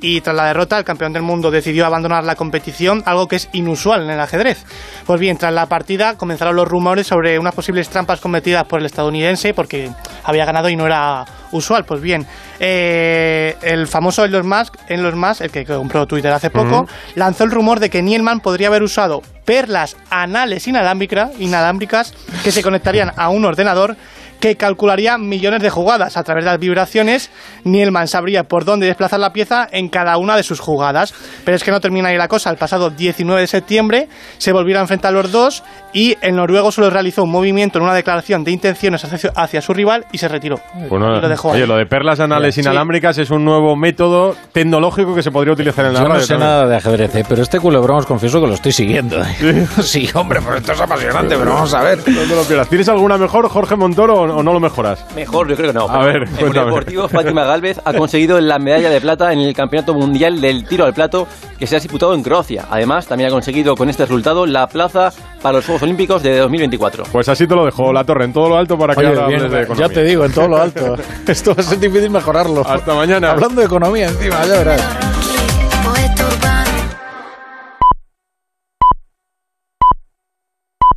Y 0.00 0.20
tras 0.20 0.36
la 0.36 0.44
derrota, 0.46 0.78
el 0.78 0.84
campeón 0.84 1.12
del 1.12 1.22
mundo 1.22 1.50
decidió 1.50 1.84
abandonar 1.84 2.22
la 2.22 2.36
competición, 2.36 3.02
algo 3.04 3.26
que 3.26 3.34
es 3.34 3.48
inusual 3.52 4.04
en 4.04 4.10
el 4.10 4.20
ajedrez. 4.20 4.64
Pues 5.04 5.18
bien, 5.18 5.36
tras 5.36 5.52
la 5.52 5.66
partida 5.66 6.16
comenzaron 6.16 6.54
los 6.54 6.68
rumores 6.68 7.08
sobre 7.08 7.36
unas 7.36 7.52
posibles 7.52 7.88
trampas 7.88 8.20
cometidas 8.20 8.64
por 8.66 8.78
el 8.78 8.86
estadounidense, 8.86 9.54
porque 9.54 9.90
había 10.22 10.44
ganado 10.44 10.68
y 10.68 10.76
no 10.76 10.86
era 10.86 11.24
usual. 11.50 11.84
Pues 11.84 12.00
bien, 12.00 12.24
eh, 12.60 13.56
el 13.62 13.88
famoso 13.88 14.24
Elon 14.24 14.48
Musk, 14.48 14.76
Elon 14.88 15.18
Musk, 15.18 15.40
el 15.40 15.50
que 15.50 15.64
compró 15.64 16.06
Twitter 16.06 16.32
hace 16.32 16.50
poco, 16.50 16.86
lanzó 17.16 17.42
el 17.42 17.50
rumor 17.50 17.80
de 17.80 17.90
que 17.90 18.00
Nielman 18.00 18.38
podría 18.38 18.68
haber 18.68 18.84
usado 18.84 19.20
perlas 19.44 19.96
anales 20.10 20.68
inalámbrica- 20.68 21.32
inalámbricas 21.40 22.14
que 22.44 22.52
se 22.52 22.62
conectarían 22.62 23.12
a 23.16 23.30
un 23.30 23.44
ordenador 23.44 23.96
que 24.40 24.56
calcularía 24.56 25.18
millones 25.18 25.62
de 25.62 25.70
jugadas. 25.70 26.16
A 26.16 26.24
través 26.24 26.44
de 26.44 26.50
las 26.50 26.60
vibraciones, 26.60 27.30
Nielman 27.64 28.08
sabría 28.08 28.44
por 28.44 28.64
dónde 28.64 28.86
desplazar 28.86 29.20
la 29.20 29.32
pieza 29.32 29.66
en 29.70 29.88
cada 29.88 30.16
una 30.18 30.36
de 30.36 30.42
sus 30.42 30.60
jugadas. 30.60 31.14
Pero 31.48 31.56
es 31.56 31.64
que 31.64 31.70
no 31.70 31.80
termina 31.80 32.10
ahí 32.10 32.18
la 32.18 32.28
cosa. 32.28 32.50
El 32.50 32.58
pasado 32.58 32.90
19 32.90 33.40
de 33.40 33.46
septiembre 33.46 34.06
se 34.36 34.52
volvieron 34.52 34.80
a 34.80 34.82
enfrentar 34.82 35.14
los 35.14 35.32
dos 35.32 35.62
y 35.94 36.14
el 36.20 36.36
noruego 36.36 36.70
solo 36.70 36.90
realizó 36.90 37.24
un 37.24 37.30
movimiento 37.30 37.78
en 37.78 37.84
una 37.84 37.94
declaración 37.94 38.44
de 38.44 38.50
intenciones 38.50 39.02
hacia, 39.02 39.30
hacia 39.34 39.62
su 39.62 39.72
rival 39.72 40.04
y 40.12 40.18
se 40.18 40.28
retiró. 40.28 40.60
Pues 40.90 41.00
no, 41.00 41.16
y 41.16 41.20
lo 41.22 41.26
dejó 41.26 41.48
ahí. 41.52 41.56
oye, 41.62 41.66
lo 41.66 41.78
de 41.78 41.86
perlas 41.86 42.20
anales 42.20 42.54
Sí. 42.54 42.60
inalámbricas 42.60 43.16
es 43.16 43.30
un 43.30 43.46
nuevo 43.46 43.76
método 43.76 44.36
tecnológico 44.52 45.14
que 45.14 45.22
se 45.22 45.30
podría 45.30 45.54
utilizar 45.54 45.86
en 45.86 45.94
la 45.94 46.00
Yo 46.00 46.04
no 46.08 46.14
radio. 46.16 46.26
sé 46.26 46.34
también. 46.34 46.50
nada 46.50 46.66
de 46.66 46.76
ajedrez, 46.76 47.14
¿eh? 47.14 47.24
pero 47.26 47.40
este 47.40 47.58
culebrón 47.60 47.96
os 47.96 48.04
confieso 48.04 48.42
que 48.42 48.46
lo 48.46 48.52
estoy 48.52 48.72
siguiendo. 48.72 49.18
¿eh? 49.22 49.66
Sí, 49.82 50.06
hombre, 50.12 50.40
pero 50.44 50.58
esto 50.58 50.72
es 50.72 50.80
apasionante, 50.82 51.34
pero 51.38 51.54
vamos 51.54 51.72
a 51.72 51.82
ver. 51.82 51.96
No 52.06 52.20
te 52.24 52.36
lo 52.36 52.42
pierdas. 52.42 52.68
¿Tienes 52.68 52.90
alguna 52.90 53.16
mejor, 53.16 53.48
Jorge 53.48 53.74
Montoro, 53.74 54.20
o, 54.20 54.42
no 54.42 54.52
lo 54.52 54.60
mejoras? 54.60 55.02
Mejor, 55.16 55.48
yo 55.48 55.56
creo 55.56 55.72
que 55.72 55.78
no. 55.78 55.88
A 55.88 56.04
ver, 56.04 56.24
el 56.38 56.52
deportivo 56.52 57.08
Fátima 57.08 57.44
Galvez 57.44 57.80
ha 57.86 57.94
conseguido 57.94 58.38
la 58.38 58.58
medalla 58.58 58.90
de 58.90 59.00
plata 59.00 59.32
en 59.32 59.38
el 59.38 59.54
Campeonato 59.54 59.94
Mundial 59.94 60.42
del 60.42 60.66
Tiro 60.66 60.84
al 60.84 60.92
Plato 60.92 61.26
que 61.58 61.66
se 61.66 61.76
ha 61.76 61.80
disputado 61.80 62.14
en 62.14 62.22
Croacia. 62.22 62.66
Además, 62.70 63.06
también 63.06 63.28
ha 63.28 63.32
conseguido 63.32 63.74
con 63.76 63.88
este 63.88 64.04
resultado 64.04 64.46
la 64.46 64.66
plaza 64.68 65.12
para 65.42 65.56
los 65.58 65.64
Juegos 65.66 65.82
Olímpicos 65.82 66.22
de 66.22 66.38
2024. 66.38 67.04
Pues 67.12 67.28
así 67.28 67.46
te 67.46 67.54
lo 67.54 67.64
dejo, 67.64 67.92
la 67.92 68.04
torre, 68.04 68.24
en 68.24 68.32
todo 68.32 68.48
lo 68.48 68.56
alto 68.56 68.78
para 68.78 68.94
que 68.94 69.06
Oye, 69.06 69.26
bien, 69.26 69.42
de 69.42 69.48
ya 69.50 69.60
economía. 69.62 69.88
te 69.88 70.04
digo, 70.04 70.24
en 70.24 70.32
todo 70.32 70.48
lo 70.48 70.56
alto. 70.58 70.96
Esto 71.26 71.54
va 71.54 71.60
a 71.60 71.64
ser 71.64 71.78
difícil 71.80 72.10
mejorarlo. 72.10 72.66
Hasta 72.66 72.94
mañana. 72.94 73.32
Hablando 73.32 73.60
de 73.60 73.66
economía 73.66 74.08
encima, 74.08 74.44
ya 74.46 74.58
verás. 74.58 75.27